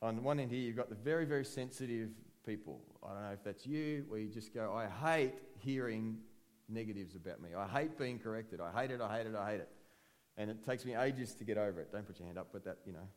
on 0.02 0.24
one 0.24 0.40
end 0.40 0.52
here, 0.52 0.62
you've 0.62 0.76
got 0.76 0.90
the 0.90 0.96
very, 0.96 1.26
very 1.26 1.46
sensitive 1.46 2.10
people. 2.46 2.82
I 3.04 3.14
don't 3.14 3.24
know 3.24 3.32
if 3.34 3.44
that's 3.44 3.66
you, 3.66 4.06
where 4.08 4.20
you 4.20 4.30
just 4.30 4.54
go, 4.54 4.74
I 4.74 4.88
hate 4.88 5.36
hearing 5.60 6.18
negatives 6.70 7.16
about 7.16 7.42
me. 7.42 7.50
I 7.56 7.68
hate 7.68 7.98
being 7.98 8.20
corrected. 8.20 8.60
I 8.62 8.72
hate 8.80 8.92
it, 8.92 9.02
I 9.02 9.18
hate 9.18 9.28
it, 9.28 9.36
I 9.36 9.52
hate 9.52 9.60
it. 9.60 9.70
And 10.38 10.50
it 10.50 10.64
takes 10.64 10.86
me 10.86 10.96
ages 10.96 11.34
to 11.36 11.44
get 11.44 11.58
over 11.58 11.82
it. 11.82 11.92
Don't 11.92 12.06
put 12.06 12.20
your 12.20 12.28
hand 12.28 12.38
up, 12.38 12.50
but 12.54 12.64
that, 12.66 12.78
you 12.86 12.94
know. 12.94 13.08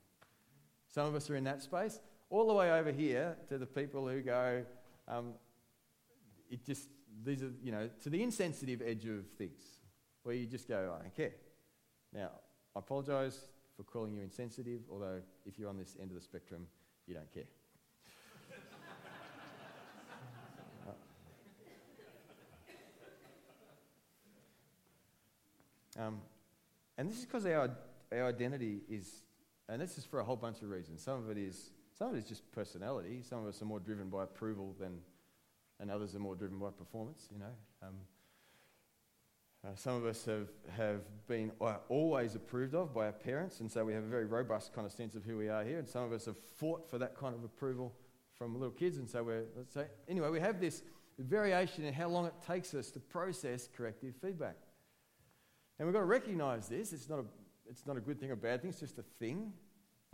Some 0.89 1.07
of 1.07 1.15
us 1.15 1.31
are 1.31 1.37
in 1.37 1.45
that 1.45 1.63
space. 1.63 2.01
All 2.31 2.47
the 2.47 2.55
way 2.55 2.73
over 2.73 2.91
here 2.91 3.37
to 3.49 3.59
the 3.59 3.67
people 3.67 4.09
who 4.09 4.21
go, 4.21 4.65
um, 5.07 5.35
it 6.51 6.65
just, 6.65 6.89
these 7.25 7.43
are, 7.43 7.53
you 7.63 7.73
know, 7.73 7.89
to 8.03 8.11
the 8.11 8.23
insensitive 8.23 8.81
edge 8.85 9.05
of 9.07 9.27
things, 9.39 9.61
where 10.23 10.35
you 10.35 10.47
just 10.47 10.69
go, 10.69 10.95
I 10.99 11.03
don't 11.03 11.15
care. 11.15 11.33
Now, 12.13 12.31
I 12.75 12.79
apologise 12.79 13.47
for 13.77 13.85
calling 13.85 14.13
you 14.15 14.23
insensitive, 14.23 14.83
although 14.91 15.21
if 15.47 15.59
you're 15.59 15.69
on 15.69 15.77
this 15.79 15.97
end 16.01 16.11
of 16.11 16.17
the 16.17 16.23
spectrum, 16.23 16.67
you 17.07 17.15
don't 17.15 17.33
care. 17.33 17.45
um, 25.99 26.21
and 26.99 27.11
this 27.11 27.19
is 27.19 27.25
because 27.25 27.47
our, 27.47 27.71
our 28.13 28.29
identity 28.29 28.81
is, 28.89 29.23
and 29.69 29.81
this 29.81 29.97
is 29.97 30.05
for 30.05 30.21
a 30.21 30.25
whole 30.25 30.37
bunch 30.37 30.63
of 30.63 30.69
reasons. 30.69 31.03
Some 31.03 31.19
of 31.19 31.31
it 31.31 31.39
is, 31.39 31.71
some 31.97 32.09
of 32.09 32.15
it 32.15 32.19
is 32.19 32.29
just 32.29 32.53
personality. 32.53 33.23
Some 33.23 33.41
of 33.41 33.47
us 33.47 33.63
are 33.63 33.67
more 33.67 33.81
driven 33.81 34.09
by 34.09 34.25
approval 34.25 34.75
than, 34.79 34.99
and 35.81 35.91
others 35.91 36.15
are 36.15 36.19
more 36.19 36.35
driven 36.35 36.59
by 36.59 36.71
performance. 36.71 37.29
You 37.33 37.39
know, 37.39 37.55
um, 37.83 37.95
uh, 39.65 39.75
some 39.75 39.97
of 39.97 40.07
us 40.07 40.25
have, 40.25 40.49
have 40.77 41.01
been 41.27 41.53
uh, 41.61 41.77
always 41.89 42.35
approved 42.35 42.75
of 42.75 42.95
by 42.95 43.07
our 43.07 43.13
parents, 43.13 43.61
and 43.61 43.71
so 43.71 43.85
we 43.85 43.93
have 43.93 44.05
a 44.05 44.09
very 44.09 44.27
robust 44.27 44.73
kind 44.73 44.87
of 44.87 44.93
sense 44.93 45.15
of 45.15 45.25
who 45.25 45.37
we 45.37 45.49
are 45.49 45.65
here. 45.65 45.79
And 45.79 45.89
some 45.89 46.05
of 46.05 46.13
us 46.13 46.27
have 46.27 46.39
fought 46.39 46.89
for 46.89 46.99
that 46.99 47.17
kind 47.17 47.35
of 47.35 47.45
approval 47.45 47.93
from 48.35 48.55
little 48.55 48.71
kids, 48.71 48.97
and 48.97 49.09
so 49.09 49.23
we're, 49.23 49.45
let's 49.57 49.75
say, 49.75 49.87
anyway, 50.09 50.31
we 50.31 50.41
have 50.41 50.61
this, 50.61 50.83
variation 51.19 51.85
in 51.85 51.93
how 51.93 52.09
long 52.09 52.27
it 52.27 52.35
takes 52.47 52.75
us 52.75 52.91
to 52.91 53.01
process 53.01 53.69
corrective 53.77 54.15
feedback. 54.23 54.57
And 55.79 55.87
we've 55.87 55.95
got 55.95 56.01
to 56.01 56.07
recognize 56.07 56.69
this. 56.69 56.93
It's 56.93 57.09
not 57.09 57.19
a, 57.21 57.25
it's 57.69 57.87
not 57.87 57.97
a 57.97 58.01
good 58.01 58.21
thing 58.21 58.31
or 58.31 58.37
bad 58.37 58.63
thing, 58.63 58.71
it's 58.71 58.81
just 58.81 58.99
a 58.99 59.05
thing. 59.19 59.53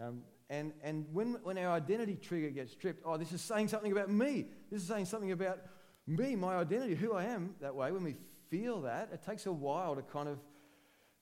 Um, 0.01 0.23
and 0.49 0.73
and 0.83 1.07
when, 1.13 1.39
when 1.43 1.59
our 1.59 1.73
identity 1.73 2.17
trigger 2.17 2.51
gets 2.51 2.75
tripped, 2.75 3.03
oh, 3.05 3.17
this 3.17 3.33
is 3.33 3.41
saying 3.41 3.69
something 3.69 3.93
about 3.93 4.11
me. 4.11 4.47
This 4.71 4.83
is 4.83 4.89
saying 4.89 5.07
something 5.07 5.33
about 5.33 5.59
me, 6.07 6.37
my 6.37 6.57
identity, 6.57 6.95
who 6.95 7.13
I 7.13 7.25
am 7.25 7.55
that 7.61 7.75
way. 7.75 7.91
When 7.91 8.05
we 8.05 8.15
feel 8.49 8.83
that, 8.83 9.11
it 9.13 9.23
takes 9.25 9.47
a 9.47 9.53
while 9.53 9.97
to 9.97 10.03
kind 10.03 10.29
of 10.29 10.39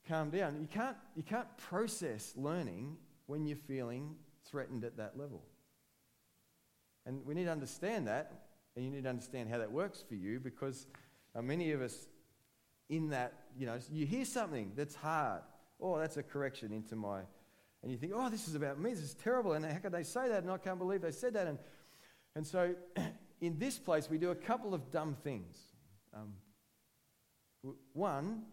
calm 0.07 0.31
down. 0.31 0.61
You 0.61 0.69
can't, 0.69 0.97
you 1.17 1.23
can't 1.23 1.49
process 1.57 2.35
learning 2.37 2.97
when 3.27 3.47
you're 3.47 3.57
feeling 3.57 4.17
threatened 4.45 4.85
at 4.85 4.97
that 4.99 5.19
level. 5.19 5.43
And 7.07 7.25
we 7.25 7.35
need 7.35 7.45
to 7.45 7.53
understand 7.53 8.07
that, 8.09 8.33
and 8.77 8.85
you 8.85 8.91
need 8.91 9.05
to 9.05 9.11
understand 9.11 9.49
how 9.51 9.59
that 9.59 9.71
works 9.71 10.05
for 10.07 10.15
you 10.15 10.41
because 10.41 10.87
uh, 11.35 11.43
many 11.43 11.73
of 11.73 11.83
us 11.83 12.09
in 12.89 13.11
that, 13.11 13.33
you 13.57 13.67
know, 13.67 13.79
you 13.91 14.07
hear 14.07 14.25
something 14.25 14.73
that's 14.77 14.95
hard. 14.95 15.43
Oh, 15.81 15.99
that's 15.99 16.17
a 16.17 16.23
correction 16.23 16.73
into 16.73 16.97
my. 16.97 17.21
And 17.85 17.93
you 17.93 17.99
think, 17.99 18.15
oh, 18.17 18.31
this 18.31 18.49
is 18.49 18.55
about 18.55 18.81
me. 18.81 18.95
This 18.95 19.03
is 19.03 19.15
terrible. 19.15 19.53
And 19.53 19.63
how 19.63 19.77
could 19.77 19.93
they 19.93 20.05
say 20.05 20.27
that? 20.31 20.43
And 20.43 20.51
I 20.51 20.57
can't 20.57 20.79
believe 20.79 21.03
they 21.03 21.11
said 21.11 21.35
that. 21.35 21.47
And, 21.47 21.59
and 22.35 22.47
so 22.47 22.75
in 23.43 23.59
this 23.59 23.77
place, 23.77 24.09
we 24.09 24.17
do 24.17 24.31
a 24.31 24.35
couple 24.35 24.73
of 24.73 24.91
dumb 24.91 25.15
things. 25.23 25.59
Um, 26.15 26.33
one, 27.93 28.45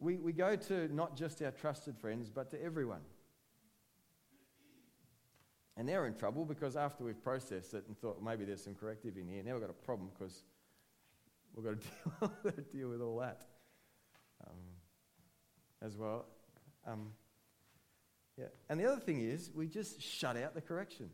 we, 0.00 0.16
we 0.16 0.32
go 0.32 0.56
to 0.56 0.92
not 0.92 1.16
just 1.16 1.40
our 1.40 1.52
trusted 1.52 1.96
friends, 1.96 2.30
but 2.30 2.50
to 2.50 2.60
everyone. 2.60 3.02
And 5.76 5.88
they're 5.88 6.06
in 6.06 6.14
trouble 6.14 6.44
because 6.44 6.76
after 6.76 7.04
we've 7.04 7.22
processed 7.22 7.74
it 7.74 7.84
and 7.86 7.96
thought 7.96 8.20
maybe 8.24 8.44
there's 8.44 8.64
some 8.64 8.74
corrective 8.74 9.16
in 9.16 9.28
here, 9.28 9.44
now 9.44 9.52
we've 9.52 9.60
got 9.60 9.70
a 9.70 9.84
problem 9.84 10.10
because 10.12 10.42
we've 11.54 11.64
got 11.64 11.80
to 11.80 12.30
deal, 12.42 12.64
deal 12.72 12.88
with 12.88 13.02
all 13.02 13.18
that 13.20 13.42
um, 14.44 14.56
as 15.80 15.96
well. 15.96 16.26
Um, 16.84 17.12
yeah. 18.42 18.48
And 18.68 18.80
the 18.80 18.90
other 18.90 19.00
thing 19.00 19.20
is, 19.20 19.50
we 19.54 19.66
just 19.66 20.02
shut 20.02 20.36
out 20.36 20.54
the 20.54 20.60
correction. 20.60 21.10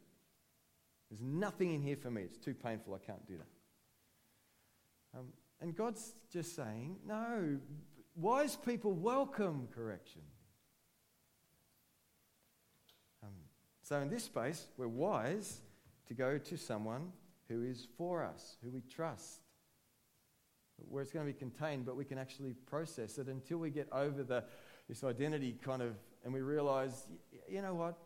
There's 1.10 1.22
nothing 1.22 1.74
in 1.74 1.82
here 1.82 1.96
for 1.96 2.10
me. 2.10 2.22
It's 2.22 2.38
too 2.38 2.54
painful. 2.54 2.94
I 2.94 3.04
can't 3.04 3.26
do 3.26 3.36
that. 3.36 5.18
Um, 5.18 5.26
and 5.60 5.76
God's 5.76 6.14
just 6.30 6.54
saying, 6.54 6.96
no, 7.06 7.58
wise 8.14 8.56
people 8.56 8.92
welcome 8.92 9.68
correction. 9.74 10.22
Um, 13.22 13.32
so, 13.82 14.00
in 14.00 14.10
this 14.10 14.24
space, 14.24 14.66
we're 14.76 14.88
wise 14.88 15.60
to 16.06 16.14
go 16.14 16.38
to 16.38 16.56
someone 16.56 17.12
who 17.48 17.62
is 17.62 17.88
for 17.96 18.22
us, 18.22 18.56
who 18.62 18.70
we 18.70 18.82
trust, 18.82 19.40
where 20.76 21.02
it's 21.02 21.12
going 21.12 21.26
to 21.26 21.32
be 21.32 21.38
contained, 21.38 21.86
but 21.86 21.96
we 21.96 22.04
can 22.04 22.18
actually 22.18 22.52
process 22.66 23.18
it 23.18 23.26
until 23.26 23.58
we 23.58 23.70
get 23.70 23.88
over 23.92 24.22
the, 24.22 24.44
this 24.88 25.02
identity 25.02 25.56
kind 25.62 25.82
of, 25.82 25.96
and 26.24 26.32
we 26.32 26.40
realize, 26.40 27.06
you 27.48 27.62
know 27.62 27.74
what? 27.74 27.96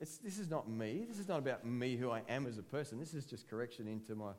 It's, 0.00 0.18
this 0.18 0.38
is 0.38 0.48
not 0.48 0.68
me. 0.68 1.04
This 1.08 1.18
is 1.18 1.28
not 1.28 1.38
about 1.38 1.66
me, 1.66 1.96
who 1.96 2.10
I 2.10 2.22
am 2.28 2.46
as 2.46 2.58
a 2.58 2.62
person. 2.62 3.00
This 3.00 3.14
is 3.14 3.24
just 3.24 3.48
correction 3.48 3.88
into 3.88 4.14
my 4.14 4.30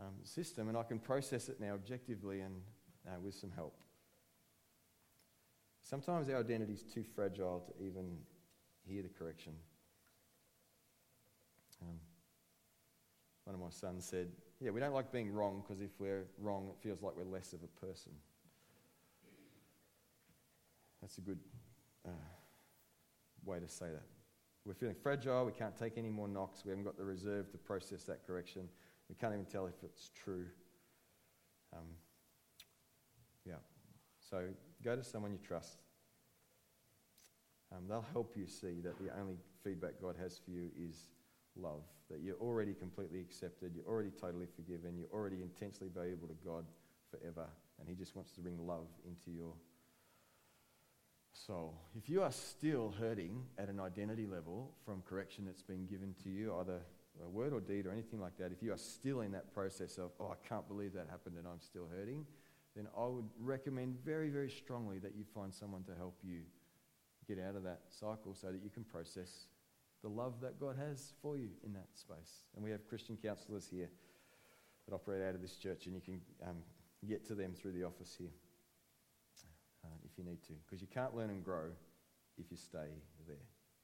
um, 0.00 0.12
system, 0.22 0.68
and 0.68 0.76
I 0.76 0.82
can 0.82 0.98
process 0.98 1.48
it 1.48 1.60
now 1.60 1.72
objectively 1.72 2.40
and 2.40 2.54
uh, 3.06 3.18
with 3.20 3.34
some 3.34 3.50
help. 3.50 3.76
Sometimes 5.82 6.28
our 6.28 6.38
identity 6.38 6.74
is 6.74 6.82
too 6.82 7.04
fragile 7.14 7.60
to 7.66 7.84
even 7.84 8.18
hear 8.86 9.02
the 9.02 9.08
correction. 9.08 9.52
Um, 11.82 11.98
one 13.44 13.54
of 13.54 13.60
my 13.60 13.70
sons 13.70 14.06
said, 14.06 14.28
Yeah, 14.60 14.70
we 14.70 14.80
don't 14.80 14.94
like 14.94 15.12
being 15.12 15.32
wrong 15.32 15.62
because 15.62 15.82
if 15.82 15.90
we're 15.98 16.24
wrong, 16.38 16.68
it 16.68 16.82
feels 16.82 17.02
like 17.02 17.14
we're 17.16 17.24
less 17.24 17.52
of 17.52 17.60
a 17.62 17.86
person. 17.86 18.12
That's 21.04 21.18
a 21.18 21.20
good 21.20 21.38
uh, 22.08 22.12
way 23.44 23.60
to 23.60 23.68
say 23.68 23.84
that. 23.92 24.04
We're 24.64 24.72
feeling 24.72 24.94
fragile, 24.94 25.44
we 25.44 25.52
can't 25.52 25.76
take 25.76 25.98
any 25.98 26.08
more 26.08 26.26
knocks, 26.26 26.64
we 26.64 26.70
haven't 26.70 26.84
got 26.84 26.96
the 26.96 27.04
reserve 27.04 27.50
to 27.50 27.58
process 27.58 28.04
that 28.04 28.26
correction, 28.26 28.62
we 29.10 29.14
can't 29.14 29.34
even 29.34 29.44
tell 29.44 29.66
if 29.66 29.74
it's 29.82 30.10
true. 30.14 30.46
Um, 31.74 31.84
yeah. 33.44 33.56
So 34.18 34.44
go 34.82 34.96
to 34.96 35.04
someone 35.04 35.32
you 35.32 35.38
trust. 35.46 35.76
Um, 37.70 37.82
they'll 37.86 38.06
help 38.14 38.34
you 38.34 38.46
see 38.46 38.80
that 38.82 38.98
the 38.98 39.10
only 39.20 39.36
feedback 39.62 40.00
God 40.00 40.16
has 40.18 40.40
for 40.42 40.52
you 40.52 40.70
is 40.88 41.10
love, 41.54 41.82
that 42.10 42.22
you're 42.22 42.40
already 42.40 42.72
completely 42.72 43.20
accepted, 43.20 43.72
you're 43.74 43.84
already 43.84 44.10
totally 44.18 44.46
forgiven, 44.56 44.96
you're 44.96 45.12
already 45.12 45.42
intensely 45.42 45.88
valuable 45.94 46.28
to 46.28 46.36
God 46.42 46.64
forever, 47.10 47.46
and 47.78 47.90
He 47.90 47.94
just 47.94 48.16
wants 48.16 48.32
to 48.32 48.40
bring 48.40 48.56
love 48.66 48.86
into 49.06 49.30
your 49.30 49.52
soul. 51.34 51.74
If 51.96 52.08
you 52.08 52.22
are 52.22 52.32
still 52.32 52.94
hurting 52.98 53.42
at 53.58 53.68
an 53.68 53.80
identity 53.80 54.26
level 54.26 54.70
from 54.84 55.02
correction 55.02 55.44
that's 55.44 55.62
been 55.62 55.86
given 55.86 56.14
to 56.22 56.30
you, 56.30 56.54
either 56.60 56.80
a 57.24 57.28
word 57.28 57.52
or 57.52 57.60
deed 57.60 57.86
or 57.86 57.92
anything 57.92 58.20
like 58.20 58.36
that, 58.38 58.52
if 58.52 58.62
you 58.62 58.72
are 58.72 58.78
still 58.78 59.20
in 59.20 59.32
that 59.32 59.52
process 59.52 59.98
of, 59.98 60.12
oh, 60.20 60.28
I 60.32 60.48
can't 60.48 60.66
believe 60.68 60.92
that 60.94 61.08
happened 61.10 61.36
and 61.36 61.46
I'm 61.46 61.60
still 61.60 61.88
hurting, 61.96 62.24
then 62.76 62.86
I 62.96 63.06
would 63.06 63.28
recommend 63.40 63.96
very, 64.04 64.30
very 64.30 64.50
strongly 64.50 64.98
that 65.00 65.14
you 65.16 65.24
find 65.34 65.52
someone 65.52 65.82
to 65.84 65.94
help 65.96 66.16
you 66.22 66.40
get 67.26 67.38
out 67.38 67.56
of 67.56 67.62
that 67.64 67.80
cycle 67.88 68.34
so 68.34 68.48
that 68.48 68.62
you 68.62 68.70
can 68.70 68.84
process 68.84 69.46
the 70.02 70.08
love 70.08 70.34
that 70.40 70.60
God 70.60 70.76
has 70.76 71.14
for 71.22 71.36
you 71.36 71.48
in 71.64 71.72
that 71.72 71.88
space. 71.94 72.44
And 72.54 72.64
we 72.64 72.70
have 72.70 72.86
Christian 72.88 73.16
counselors 73.16 73.68
here 73.70 73.88
that 74.86 74.94
operate 74.94 75.22
out 75.22 75.34
of 75.34 75.40
this 75.40 75.56
church, 75.56 75.86
and 75.86 75.94
you 75.94 76.00
can 76.00 76.20
um, 76.46 76.56
get 77.08 77.26
to 77.26 77.34
them 77.34 77.52
through 77.54 77.72
the 77.72 77.84
office 77.84 78.14
here 78.18 78.32
if 80.14 80.24
you 80.24 80.30
need 80.30 80.42
to, 80.44 80.52
because 80.64 80.80
you 80.80 80.88
can't 80.92 81.16
learn 81.16 81.30
and 81.30 81.44
grow 81.44 81.66
if 82.38 82.50
you 82.50 82.56
stay 82.56 82.88
there. 83.26 83.36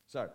So, 0.07 0.29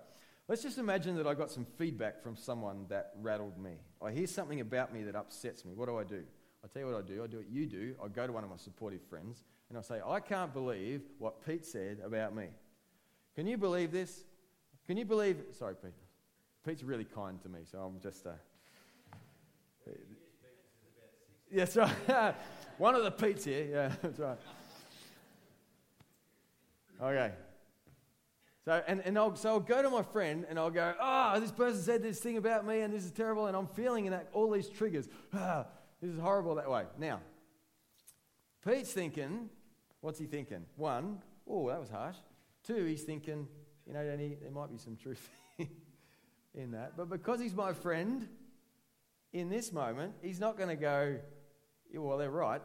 let's 0.47 0.61
just 0.61 0.77
imagine 0.77 1.15
that 1.15 1.27
I 1.27 1.33
got 1.33 1.51
some 1.51 1.65
feedback 1.77 2.21
from 2.21 2.35
someone 2.35 2.85
that 2.89 3.13
rattled 3.21 3.57
me. 3.57 3.73
I 4.01 4.11
hear 4.11 4.27
something 4.27 4.61
about 4.61 4.93
me 4.93 5.03
that 5.03 5.15
upsets 5.15 5.65
me. 5.65 5.73
What 5.73 5.87
do 5.87 5.97
I 5.97 6.03
do? 6.03 6.23
I 6.63 6.67
tell 6.67 6.81
you 6.81 6.93
what 6.93 7.03
I 7.03 7.07
do. 7.07 7.23
I 7.23 7.27
do 7.27 7.37
what 7.37 7.49
you 7.49 7.65
do. 7.65 7.95
I 8.03 8.07
go 8.07 8.25
to 8.25 8.33
one 8.33 8.43
of 8.43 8.49
my 8.49 8.57
supportive 8.57 9.01
friends 9.09 9.43
and 9.69 9.77
I 9.77 9.81
say, 9.81 10.01
I 10.05 10.19
can't 10.19 10.53
believe 10.53 11.01
what 11.19 11.45
Pete 11.45 11.65
said 11.65 11.99
about 12.03 12.35
me. 12.35 12.47
Can 13.35 13.47
you 13.47 13.57
believe 13.57 13.91
this? 13.91 14.23
Can 14.87 14.97
you 14.97 15.05
believe? 15.05 15.37
Sorry, 15.51 15.75
Pete. 15.75 15.91
Pete's 16.65 16.83
really 16.83 17.05
kind 17.05 17.41
to 17.43 17.49
me, 17.49 17.59
so 17.69 17.79
I'm 17.79 17.99
just. 17.99 18.25
Uh, 18.25 18.31
yes, 21.51 21.75
right. 21.77 22.35
one 22.77 22.95
of 22.95 23.03
the 23.03 23.11
Pete's 23.11 23.45
here. 23.45 23.67
Yeah, 23.71 23.91
that's 24.01 24.19
right. 24.19 24.37
Okay. 27.01 27.31
So, 28.65 28.81
and, 28.87 29.01
and 29.05 29.17
I'll, 29.17 29.35
so 29.35 29.49
I'll 29.49 29.59
go 29.59 29.81
to 29.83 29.89
my 29.89 30.01
friend 30.01 30.45
and 30.49 30.57
I'll 30.57 30.71
go, 30.71 30.93
oh, 30.99 31.39
this 31.39 31.51
person 31.51 31.81
said 31.81 32.01
this 32.01 32.19
thing 32.19 32.37
about 32.37 32.65
me 32.65 32.81
and 32.81 32.91
this 32.91 33.03
is 33.03 33.11
terrible, 33.11 33.45
and 33.45 33.55
I'm 33.55 33.67
feeling 33.67 34.09
that, 34.09 34.29
all 34.33 34.49
these 34.51 34.69
triggers. 34.69 35.07
Ah, 35.33 35.67
this 36.01 36.11
is 36.11 36.19
horrible 36.19 36.55
that 36.55 36.69
way. 36.69 36.83
Now, 36.97 37.21
Pete's 38.67 38.91
thinking, 38.91 39.49
what's 40.01 40.19
he 40.19 40.25
thinking? 40.25 40.65
One, 40.75 41.19
oh, 41.47 41.69
that 41.69 41.79
was 41.79 41.89
harsh. 41.89 42.17
Two, 42.63 42.85
he's 42.85 43.03
thinking, 43.03 43.47
you 43.87 43.93
know, 43.93 44.03
Danny, 44.03 44.37
there 44.41 44.51
might 44.51 44.71
be 44.71 44.77
some 44.77 44.95
truth 44.95 45.29
in 46.53 46.71
that. 46.71 46.93
But 46.97 47.09
because 47.09 47.39
he's 47.39 47.53
my 47.53 47.73
friend, 47.73 48.27
in 49.31 49.49
this 49.49 49.71
moment, 49.71 50.13
he's 50.21 50.39
not 50.39 50.57
going 50.57 50.69
to 50.69 50.75
go, 50.75 51.17
yeah, 51.91 51.99
well, 51.99 52.17
they're 52.17 52.31
right. 52.31 52.61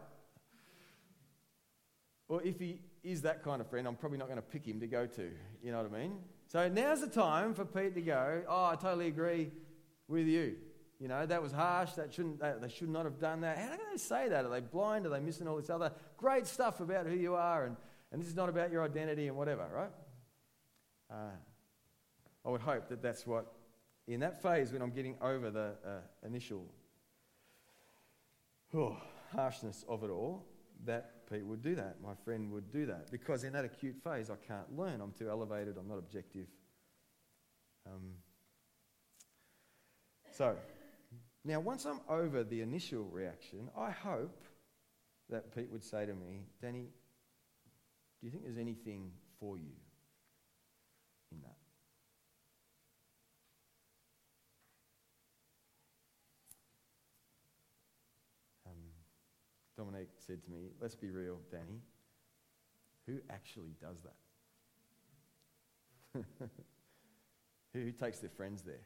Or 2.28 2.42
if 2.42 2.58
he 2.58 2.80
is 3.02 3.22
that 3.22 3.42
kind 3.42 3.60
of 3.60 3.68
friend, 3.68 3.86
I'm 3.86 3.96
probably 3.96 4.18
not 4.18 4.28
going 4.28 4.36
to 4.38 4.42
pick 4.42 4.66
him 4.66 4.80
to 4.80 4.86
go 4.86 5.06
to. 5.06 5.30
You 5.62 5.72
know 5.72 5.82
what 5.82 5.92
I 5.92 5.98
mean? 6.02 6.18
So 6.48 6.68
now's 6.68 7.00
the 7.00 7.06
time 7.06 7.54
for 7.54 7.64
Pete 7.64 7.94
to 7.94 8.00
go, 8.00 8.42
oh, 8.48 8.66
I 8.66 8.76
totally 8.76 9.06
agree 9.06 9.50
with 10.08 10.26
you. 10.26 10.56
You 10.98 11.08
know, 11.08 11.24
that 11.24 11.42
was 11.42 11.52
harsh. 11.52 11.92
That 11.92 12.12
shouldn't, 12.12 12.40
they, 12.40 12.52
they 12.60 12.68
should 12.68 12.90
not 12.90 13.04
have 13.04 13.18
done 13.18 13.40
that. 13.40 13.56
How 13.56 13.68
can 13.68 13.86
they 13.90 13.96
say 13.96 14.28
that? 14.28 14.44
Are 14.44 14.50
they 14.50 14.60
blind? 14.60 15.06
Are 15.06 15.08
they 15.08 15.20
missing 15.20 15.48
all 15.48 15.56
this 15.56 15.70
other 15.70 15.92
great 16.18 16.46
stuff 16.46 16.80
about 16.80 17.06
who 17.06 17.14
you 17.14 17.34
are? 17.34 17.64
And, 17.64 17.76
and 18.12 18.20
this 18.20 18.28
is 18.28 18.36
not 18.36 18.48
about 18.48 18.70
your 18.70 18.84
identity 18.84 19.28
and 19.28 19.36
whatever, 19.36 19.66
right? 19.72 19.90
Uh, 21.10 21.36
I 22.44 22.50
would 22.50 22.60
hope 22.60 22.88
that 22.88 23.00
that's 23.00 23.26
what, 23.26 23.46
in 24.06 24.20
that 24.20 24.42
phase 24.42 24.72
when 24.72 24.82
I'm 24.82 24.90
getting 24.90 25.16
over 25.22 25.50
the 25.50 25.74
uh, 25.86 26.26
initial 26.26 26.66
oh, 28.74 28.96
harshness 29.34 29.84
of 29.88 30.04
it 30.04 30.10
all, 30.10 30.44
that 30.84 31.19
Pete 31.30 31.46
would 31.46 31.62
do 31.62 31.74
that. 31.76 31.96
My 32.02 32.14
friend 32.24 32.50
would 32.52 32.72
do 32.72 32.86
that. 32.86 33.10
Because 33.10 33.44
in 33.44 33.52
that 33.52 33.64
acute 33.64 33.96
phase, 34.02 34.30
I 34.30 34.36
can't 34.46 34.76
learn. 34.76 35.00
I'm 35.00 35.12
too 35.12 35.30
elevated. 35.30 35.76
I'm 35.78 35.88
not 35.88 35.98
objective. 35.98 36.46
Um, 37.86 38.14
so, 40.32 40.56
now, 41.44 41.60
once 41.60 41.86
I'm 41.86 42.00
over 42.08 42.42
the 42.42 42.60
initial 42.60 43.04
reaction, 43.04 43.68
I 43.76 43.90
hope 43.90 44.44
that 45.28 45.54
Pete 45.54 45.70
would 45.70 45.84
say 45.84 46.04
to 46.04 46.14
me, 46.14 46.46
Danny, 46.60 46.88
do 48.20 48.26
you 48.26 48.30
think 48.30 48.42
there's 48.44 48.58
anything 48.58 49.12
for 49.38 49.56
you 49.56 49.72
in 51.32 51.40
that? 51.42 51.56
Dominic 59.80 60.08
said 60.18 60.44
to 60.44 60.50
me, 60.50 60.68
let's 60.78 60.94
be 60.94 61.08
real, 61.08 61.38
Danny. 61.50 61.80
Who 63.06 63.14
actually 63.30 63.72
does 63.80 63.96
that? 64.02 64.16
who, 67.72 67.80
who 67.80 67.90
takes 67.90 68.18
their 68.18 68.28
friends 68.28 68.60
there? 68.60 68.84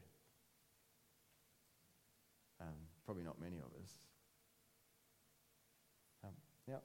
Um, 2.61 2.77
probably 3.03 3.25
not 3.25 3.41
many 3.41 3.57
of 3.57 3.65
us. 3.83 3.91
Um, 6.23 6.31
now, 6.65 6.79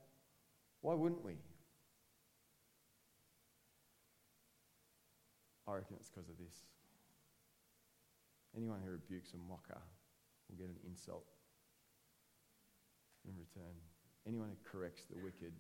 why 0.81 0.95
wouldn't 0.95 1.25
we? 1.25 1.35
I 5.69 5.75
reckon 5.75 5.95
it's 6.01 6.11
because 6.11 6.29
of 6.29 6.37
this. 6.37 6.65
Anyone 8.57 8.81
who 8.85 8.91
rebukes 8.91 9.35
a 9.35 9.37
mocker 9.37 9.81
will 10.49 10.57
get 10.57 10.67
an 10.67 10.81
insult 10.85 11.27
in 13.25 13.35
return. 13.39 13.77
Anyone 14.27 14.49
who 14.49 14.71
corrects 14.71 15.03
the 15.11 15.17
wicked 15.23 15.53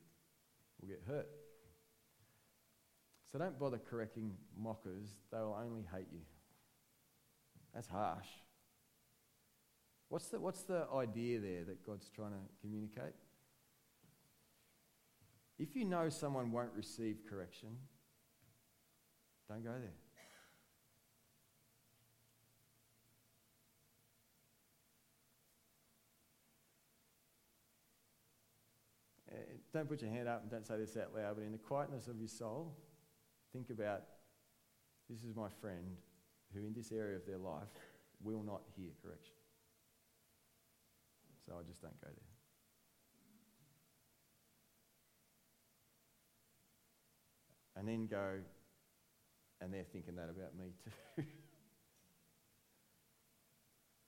will 0.80 0.88
get 0.88 1.02
hurt. 1.06 1.28
So 3.30 3.38
don't 3.38 3.58
bother 3.58 3.78
correcting 3.78 4.32
mockers, 4.58 5.06
they 5.30 5.38
will 5.38 5.58
only 5.62 5.84
hate 5.94 6.08
you. 6.12 6.20
That's 7.74 7.88
harsh. 7.88 8.26
What's 10.08 10.26
the, 10.26 10.40
what's 10.40 10.62
the 10.62 10.86
idea 10.92 11.38
there 11.38 11.64
that 11.64 11.86
God's 11.86 12.10
trying 12.10 12.32
to 12.32 12.38
communicate? 12.60 13.14
If 15.58 15.76
you 15.76 15.84
know 15.84 16.08
someone 16.08 16.50
won't 16.50 16.72
receive 16.74 17.18
correction, 17.28 17.68
don't 19.48 19.62
go 19.62 19.70
there. 19.70 19.92
Uh, 29.30 29.59
don't 29.72 29.88
put 29.88 30.02
your 30.02 30.10
hand 30.10 30.28
up 30.28 30.42
and 30.42 30.50
don't 30.50 30.66
say 30.66 30.76
this 30.76 30.96
out 30.96 31.14
loud, 31.14 31.36
but 31.36 31.44
in 31.44 31.52
the 31.52 31.58
quietness 31.58 32.08
of 32.08 32.18
your 32.18 32.28
soul, 32.28 32.76
think 33.52 33.70
about 33.70 34.02
this 35.08 35.22
is 35.22 35.34
my 35.34 35.48
friend 35.60 35.96
who, 36.54 36.60
in 36.60 36.72
this 36.72 36.92
area 36.92 37.16
of 37.16 37.26
their 37.26 37.38
life, 37.38 37.68
will 38.22 38.42
not 38.42 38.62
hear 38.76 38.90
correction. 39.02 39.34
So 41.46 41.54
I 41.58 41.62
just 41.68 41.82
don't 41.82 42.00
go 42.00 42.08
there. 42.08 42.14
And 47.76 47.88
then 47.88 48.06
go, 48.06 48.40
and 49.60 49.72
they're 49.72 49.84
thinking 49.84 50.16
that 50.16 50.28
about 50.30 50.56
me 50.58 50.72
too. 50.84 50.90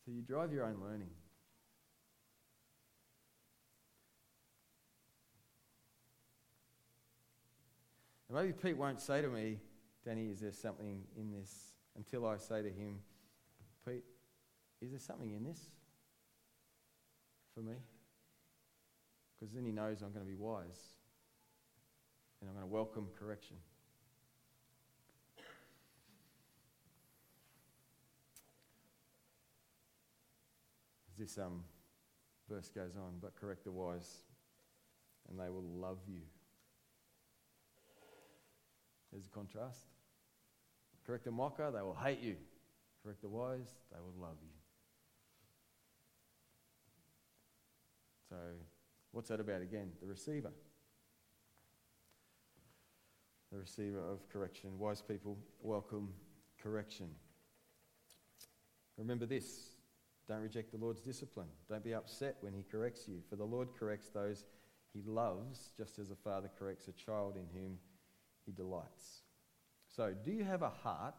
so 0.05 0.11
you 0.13 0.23
drive 0.23 0.53
your 0.53 0.65
own 0.65 0.77
learning. 0.83 1.11
And 8.33 8.41
maybe 8.41 8.55
Pete 8.55 8.79
won't 8.79 8.99
say 8.99 9.21
to 9.21 9.29
me, 9.29 9.59
Danny, 10.07 10.29
is 10.29 10.41
there 10.41 10.53
something 10.53 11.03
in 11.19 11.31
this? 11.31 11.75
Until 11.97 12.27
I 12.27 12.39
say 12.39 12.63
to 12.63 12.71
him, 12.71 13.01
Pete, 13.87 14.05
is 14.81 14.91
there 14.91 14.99
something 14.99 15.33
in 15.33 15.45
this 15.45 15.61
for 17.55 17.61
me? 17.61 17.75
Because 19.39 19.53
then 19.55 19.67
he 19.67 19.71
knows 19.71 20.01
I'm 20.01 20.13
going 20.13 20.25
to 20.25 20.31
be 20.31 20.37
wise 20.37 20.81
and 22.41 22.49
I'm 22.49 22.57
going 22.57 22.67
to 22.67 22.73
welcome 22.73 23.09
correction. 23.19 23.57
As 31.11 31.19
this 31.19 31.37
um, 31.37 31.65
verse 32.49 32.71
goes 32.71 32.97
on, 32.97 33.19
but 33.21 33.37
correct 33.37 33.65
the 33.65 33.73
wise, 33.73 34.23
and 35.29 35.39
they 35.39 35.51
will 35.51 35.63
love 35.63 35.99
you. 36.09 36.23
There's 39.13 39.27
a 39.27 39.31
contrast. 39.31 39.87
Correct 41.07 41.25
the 41.25 41.31
mocker, 41.31 41.71
they 41.71 41.83
will 41.83 41.95
hate 42.03 42.21
you. 42.21 42.37
Correct 43.03 43.21
the 43.21 43.29
wise, 43.29 43.75
they 43.93 43.99
will 43.99 44.15
love 44.21 44.37
you. 44.41 44.49
So, 48.31 48.37
what's 49.11 49.29
that 49.29 49.41
about 49.41 49.61
again? 49.61 49.91
The 50.01 50.07
receiver. 50.07 50.53
The 53.51 53.59
receiver 53.59 53.99
of 53.99 54.27
correction. 54.33 54.79
Wise 54.79 55.03
people 55.03 55.37
welcome 55.61 56.09
correction. 56.63 57.09
Remember 58.97 59.27
this 59.27 59.73
don't 60.29 60.41
reject 60.41 60.71
the 60.71 60.79
Lord's 60.79 61.01
discipline. 61.01 61.49
Don't 61.69 61.85
be 61.85 61.95
upset 61.95 62.37
when 62.41 62.55
He 62.55 62.63
corrects 62.63 63.09
you, 63.09 63.19
for 63.29 63.37
the 63.37 63.45
Lord 63.45 63.69
corrects 63.79 64.09
those 64.09 64.45
He 64.95 65.03
loves, 65.05 65.73
just 65.77 65.99
as 65.99 66.11
a 66.11 66.17
father 66.17 66.51
corrects 66.59 66.89
a 66.89 66.93
child 66.93 67.37
in 67.37 67.47
whom 67.53 67.77
he 68.47 68.53
delights. 68.53 69.23
So, 69.89 70.15
do 70.25 70.31
you 70.33 70.45
have 70.45 70.63
a 70.63 70.71
heart 70.71 71.15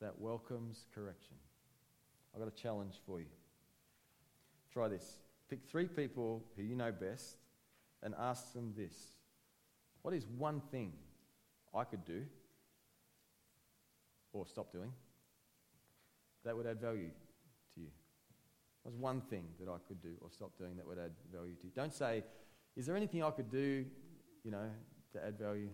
that 0.00 0.18
welcomes 0.18 0.86
correction? 0.94 1.36
I've 2.34 2.40
got 2.40 2.48
a 2.48 2.62
challenge 2.62 2.94
for 3.06 3.20
you. 3.20 3.26
Try 4.72 4.88
this. 4.88 5.18
Pick 5.48 5.60
three 5.68 5.86
people 5.86 6.44
who 6.56 6.62
you 6.62 6.74
know 6.74 6.92
best 6.92 7.36
and 8.02 8.14
ask 8.18 8.52
them 8.52 8.74
this 8.76 8.94
What 10.02 10.14
is 10.14 10.26
one 10.36 10.60
thing 10.70 10.92
I 11.74 11.84
could 11.84 12.04
do 12.04 12.24
or 14.32 14.46
stop 14.46 14.72
doing 14.72 14.92
that 16.44 16.56
would 16.56 16.66
add 16.66 16.80
value 16.80 17.10
to 17.74 17.80
you? 17.80 17.88
What's 18.82 18.96
one 18.96 19.20
thing 19.22 19.44
that 19.60 19.68
I 19.70 19.76
could 19.86 20.00
do 20.02 20.12
or 20.20 20.30
stop 20.30 20.56
doing 20.58 20.76
that 20.76 20.86
would 20.86 20.98
add 20.98 21.12
value 21.32 21.54
to 21.54 21.64
you? 21.64 21.72
Don't 21.74 21.92
say, 21.92 22.24
Is 22.76 22.86
there 22.86 22.96
anything 22.96 23.22
I 23.22 23.30
could 23.30 23.50
do, 23.50 23.84
you 24.44 24.50
know, 24.50 24.70
to 25.12 25.24
add 25.24 25.38
value 25.38 25.68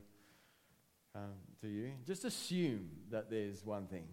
um, 1.14 1.33
to 1.61 1.68
you, 1.68 1.92
just 2.07 2.24
assume 2.24 2.88
that 3.11 3.31
there's 3.31 3.64
one 3.64 3.87
thing. 3.87 4.07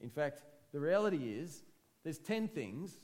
In 0.00 0.10
fact, 0.10 0.42
the 0.72 0.80
reality 0.80 1.30
is 1.38 1.62
there's 2.04 2.18
10 2.18 2.48
things, 2.48 2.94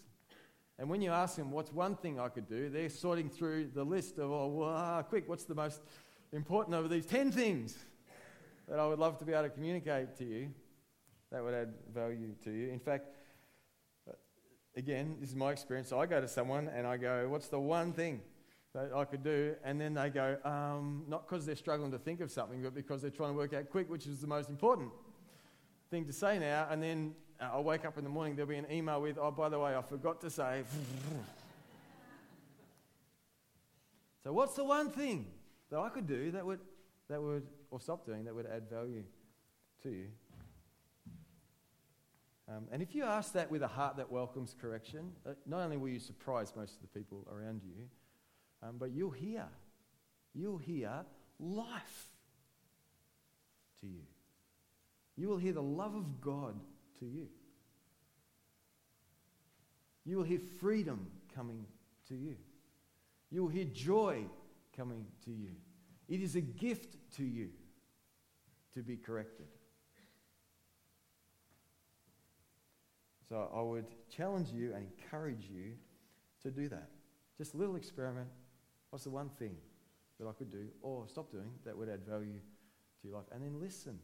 and 0.78 0.88
when 0.88 1.02
you 1.02 1.10
ask 1.10 1.36
them 1.36 1.50
what's 1.50 1.72
one 1.72 1.96
thing 1.96 2.18
I 2.20 2.28
could 2.28 2.48
do, 2.48 2.70
they're 2.70 2.88
sorting 2.88 3.28
through 3.28 3.70
the 3.74 3.84
list 3.84 4.18
of, 4.18 4.30
oh, 4.30 4.46
well, 4.48 5.02
quick, 5.04 5.28
what's 5.28 5.44
the 5.44 5.54
most 5.54 5.80
important 6.32 6.76
of 6.76 6.88
these 6.90 7.06
10 7.06 7.32
things 7.32 7.76
that 8.68 8.78
I 8.78 8.86
would 8.86 8.98
love 8.98 9.18
to 9.18 9.24
be 9.24 9.32
able 9.32 9.44
to 9.44 9.50
communicate 9.50 10.16
to 10.18 10.24
you 10.24 10.50
that 11.30 11.42
would 11.42 11.54
add 11.54 11.74
value 11.92 12.34
to 12.44 12.50
you. 12.50 12.70
In 12.70 12.78
fact, 12.78 13.08
uh, 14.08 14.12
again, 14.76 15.16
this 15.20 15.30
is 15.30 15.36
my 15.36 15.52
experience. 15.52 15.92
I 15.92 16.06
go 16.06 16.20
to 16.20 16.28
someone 16.28 16.68
and 16.68 16.86
I 16.86 16.96
go, 16.96 17.28
What's 17.28 17.48
the 17.48 17.60
one 17.60 17.92
thing 17.92 18.20
that 18.82 18.94
I 18.94 19.04
could 19.04 19.22
do. 19.24 19.54
And 19.64 19.80
then 19.80 19.94
they 19.94 20.10
go, 20.10 20.36
um, 20.44 21.04
not 21.08 21.28
because 21.28 21.46
they're 21.46 21.56
struggling 21.56 21.90
to 21.92 21.98
think 21.98 22.20
of 22.20 22.30
something, 22.30 22.62
but 22.62 22.74
because 22.74 23.02
they're 23.02 23.10
trying 23.10 23.32
to 23.32 23.36
work 23.36 23.52
out 23.52 23.70
quick, 23.70 23.90
which 23.90 24.06
is 24.06 24.20
the 24.20 24.26
most 24.26 24.48
important 24.48 24.90
thing 25.90 26.04
to 26.06 26.12
say 26.12 26.38
now. 26.38 26.68
And 26.70 26.82
then 26.82 27.14
uh, 27.40 27.50
I'll 27.54 27.64
wake 27.64 27.84
up 27.84 27.98
in 27.98 28.04
the 28.04 28.10
morning, 28.10 28.36
there'll 28.36 28.48
be 28.48 28.56
an 28.56 28.70
email 28.70 29.00
with, 29.00 29.18
oh, 29.18 29.30
by 29.30 29.48
the 29.48 29.58
way, 29.58 29.74
I 29.74 29.82
forgot 29.82 30.20
to 30.20 30.30
say. 30.30 30.62
so, 34.24 34.32
what's 34.32 34.54
the 34.54 34.64
one 34.64 34.90
thing 34.90 35.26
that 35.70 35.78
I 35.78 35.88
could 35.88 36.06
do 36.06 36.30
that 36.32 36.44
would, 36.44 36.60
that 37.08 37.22
would, 37.22 37.46
or 37.70 37.80
stop 37.80 38.06
doing, 38.06 38.24
that 38.24 38.34
would 38.34 38.46
add 38.46 38.68
value 38.70 39.04
to 39.82 39.90
you? 39.90 40.06
Um, 42.48 42.64
and 42.72 42.80
if 42.80 42.94
you 42.94 43.04
ask 43.04 43.34
that 43.34 43.50
with 43.50 43.62
a 43.62 43.68
heart 43.68 43.98
that 43.98 44.10
welcomes 44.10 44.54
correction, 44.58 45.12
uh, 45.26 45.32
not 45.46 45.60
only 45.60 45.76
will 45.76 45.90
you 45.90 45.98
surprise 45.98 46.54
most 46.56 46.76
of 46.76 46.80
the 46.80 46.88
people 46.98 47.26
around 47.30 47.60
you, 47.62 47.84
um, 48.62 48.76
but 48.78 48.90
you'll 48.90 49.10
hear, 49.10 49.44
you'll 50.34 50.58
hear 50.58 51.04
life 51.38 52.08
to 53.80 53.86
you. 53.86 54.02
You 55.16 55.28
will 55.28 55.38
hear 55.38 55.52
the 55.52 55.62
love 55.62 55.94
of 55.94 56.20
God 56.20 56.60
to 57.00 57.06
you. 57.06 57.28
You 60.04 60.16
will 60.16 60.24
hear 60.24 60.40
freedom 60.60 61.08
coming 61.34 61.66
to 62.08 62.14
you. 62.14 62.36
You 63.30 63.42
will 63.42 63.50
hear 63.50 63.64
joy 63.64 64.24
coming 64.76 65.06
to 65.24 65.30
you. 65.30 65.50
It 66.08 66.22
is 66.22 66.34
a 66.36 66.40
gift 66.40 66.96
to 67.16 67.24
you 67.24 67.50
to 68.74 68.82
be 68.82 68.96
corrected. 68.96 69.46
So 73.28 73.50
I 73.54 73.60
would 73.60 73.84
challenge 74.08 74.50
you 74.50 74.72
and 74.74 74.86
encourage 74.86 75.50
you 75.50 75.74
to 76.42 76.50
do 76.50 76.68
that. 76.68 76.88
Just 77.36 77.54
a 77.54 77.56
little 77.58 77.76
experiment 77.76 78.28
What's 78.90 79.04
the 79.04 79.10
one 79.10 79.30
thing 79.38 79.56
that 80.18 80.26
I 80.26 80.32
could 80.32 80.50
do 80.50 80.66
or 80.82 81.06
stop 81.08 81.30
doing 81.30 81.50
that 81.64 81.76
would 81.76 81.88
add 81.88 82.06
value 82.06 82.40
to 83.02 83.08
your 83.08 83.16
life? 83.16 83.26
And 83.32 83.42
then 83.42 83.60
listen. 83.60 83.98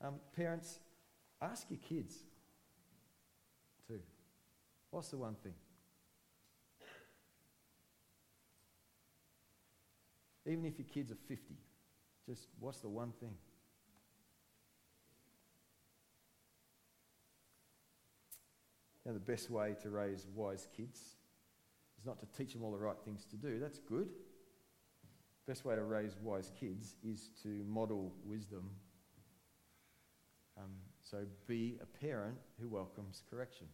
Um, 0.00 0.14
parents, 0.34 0.80
ask 1.40 1.66
your 1.70 1.78
kids 1.78 2.16
too. 3.86 4.00
What's 4.90 5.08
the 5.08 5.18
one 5.18 5.36
thing? 5.42 5.54
Even 10.44 10.64
if 10.64 10.76
your 10.76 10.88
kids 10.92 11.12
are 11.12 11.18
50, 11.28 11.54
just 12.28 12.48
what's 12.58 12.78
the 12.80 12.88
one 12.88 13.12
thing? 13.20 13.34
You 19.04 19.10
know, 19.10 19.14
the 19.14 19.32
best 19.32 19.50
way 19.50 19.74
to 19.82 19.90
raise 19.90 20.26
wise 20.34 20.68
kids 20.76 21.00
is 21.98 22.06
not 22.06 22.20
to 22.20 22.26
teach 22.36 22.52
them 22.52 22.62
all 22.62 22.72
the 22.72 22.78
right 22.78 22.96
things 23.04 23.24
to 23.26 23.36
do. 23.36 23.58
That's 23.58 23.78
good. 23.78 24.08
Best 25.46 25.64
way 25.64 25.74
to 25.74 25.82
raise 25.82 26.16
wise 26.22 26.52
kids 26.58 26.96
is 27.02 27.30
to 27.42 27.64
model 27.68 28.12
wisdom. 28.24 28.70
Um, 30.56 30.70
so 31.00 31.18
be 31.46 31.78
a 31.82 31.86
parent 31.86 32.36
who 32.60 32.68
welcomes 32.68 33.22
correction. 33.28 33.66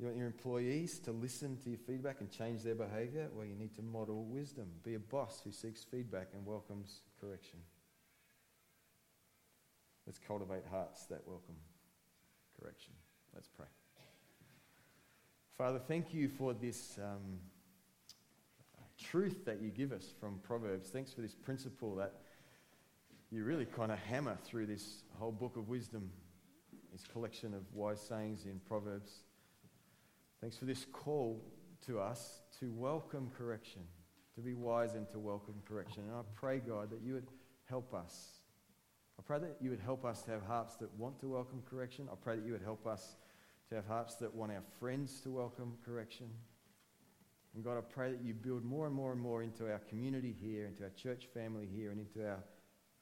You 0.00 0.06
want 0.06 0.16
your 0.16 0.26
employees 0.26 0.98
to 1.00 1.12
listen 1.12 1.58
to 1.58 1.68
your 1.68 1.78
feedback 1.78 2.20
and 2.20 2.30
change 2.30 2.62
their 2.62 2.74
behavior? 2.74 3.28
Well, 3.34 3.44
you 3.44 3.54
need 3.54 3.74
to 3.74 3.82
model 3.82 4.24
wisdom. 4.24 4.66
Be 4.82 4.94
a 4.94 4.98
boss 4.98 5.42
who 5.44 5.52
seeks 5.52 5.84
feedback 5.84 6.28
and 6.32 6.44
welcomes 6.46 7.02
correction. 7.20 7.58
Let's 10.06 10.18
cultivate 10.18 10.64
hearts 10.70 11.06
that 11.06 11.20
welcome 11.26 11.56
correction. 12.58 12.92
Let's 13.34 13.48
pray. 13.48 13.66
Father, 15.56 15.78
thank 15.78 16.14
you 16.14 16.28
for 16.28 16.54
this 16.54 16.98
um, 16.98 17.38
truth 18.98 19.44
that 19.44 19.60
you 19.60 19.70
give 19.70 19.92
us 19.92 20.12
from 20.18 20.40
Proverbs. 20.42 20.88
Thanks 20.88 21.12
for 21.12 21.20
this 21.20 21.34
principle 21.34 21.94
that 21.96 22.14
you 23.30 23.44
really 23.44 23.64
kind 23.64 23.92
of 23.92 23.98
hammer 23.98 24.36
through 24.44 24.66
this 24.66 25.04
whole 25.18 25.32
book 25.32 25.56
of 25.56 25.68
wisdom, 25.68 26.10
this 26.92 27.04
collection 27.04 27.54
of 27.54 27.62
wise 27.72 28.00
sayings 28.00 28.44
in 28.44 28.60
Proverbs. 28.66 29.20
Thanks 30.40 30.56
for 30.56 30.64
this 30.64 30.86
call 30.92 31.40
to 31.86 32.00
us 32.00 32.40
to 32.58 32.72
welcome 32.72 33.30
correction, 33.36 33.82
to 34.34 34.40
be 34.40 34.54
wise 34.54 34.94
and 34.94 35.08
to 35.10 35.18
welcome 35.18 35.54
correction. 35.68 36.02
And 36.08 36.16
I 36.16 36.22
pray, 36.34 36.58
God, 36.58 36.90
that 36.90 37.00
you 37.02 37.14
would 37.14 37.28
help 37.68 37.94
us. 37.94 38.39
I 39.20 39.22
pray 39.22 39.38
that 39.40 39.58
you 39.60 39.68
would 39.68 39.80
help 39.80 40.06
us 40.06 40.22
to 40.22 40.30
have 40.30 40.42
hearts 40.46 40.76
that 40.76 40.90
want 40.94 41.20
to 41.20 41.28
welcome 41.28 41.62
correction. 41.68 42.08
I 42.10 42.14
pray 42.14 42.36
that 42.36 42.46
you 42.46 42.52
would 42.52 42.62
help 42.62 42.86
us 42.86 43.16
to 43.68 43.74
have 43.74 43.86
hearts 43.86 44.14
that 44.14 44.34
want 44.34 44.50
our 44.50 44.62
friends 44.78 45.20
to 45.24 45.30
welcome 45.30 45.74
correction. 45.84 46.30
And 47.54 47.62
God, 47.62 47.76
I 47.76 47.82
pray 47.82 48.12
that 48.12 48.22
you 48.22 48.32
build 48.32 48.64
more 48.64 48.86
and 48.86 48.94
more 48.94 49.12
and 49.12 49.20
more 49.20 49.42
into 49.42 49.70
our 49.70 49.80
community 49.90 50.34
here, 50.40 50.64
into 50.64 50.84
our 50.84 50.90
church 50.96 51.28
family 51.34 51.68
here, 51.70 51.90
and 51.90 52.00
into 52.00 52.26
our 52.26 52.42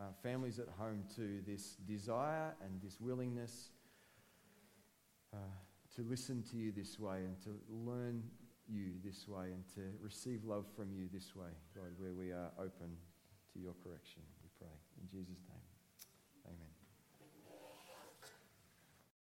uh, 0.00 0.02
families 0.20 0.58
at 0.58 0.66
home 0.76 1.04
too, 1.14 1.38
this 1.46 1.76
desire 1.86 2.52
and 2.64 2.82
this 2.82 3.00
willingness. 3.00 3.70
Uh, 5.32 5.36
to 5.94 6.02
listen 6.02 6.42
to 6.50 6.56
you 6.56 6.72
this 6.72 6.98
way 6.98 7.18
and 7.18 7.40
to 7.44 7.50
learn 7.70 8.24
you 8.68 8.94
this 9.04 9.28
way 9.28 9.52
and 9.52 9.62
to 9.72 9.82
receive 10.02 10.44
love 10.44 10.64
from 10.74 10.90
you 10.92 11.08
this 11.12 11.36
way, 11.36 11.50
God, 11.76 11.92
where 11.96 12.12
we 12.12 12.32
are 12.32 12.50
open 12.58 12.96
to 13.52 13.60
your 13.60 13.74
correction. 13.84 14.22
We 14.42 14.48
pray 14.58 14.74
in 15.00 15.08
Jesus' 15.08 15.44
name. 15.48 15.57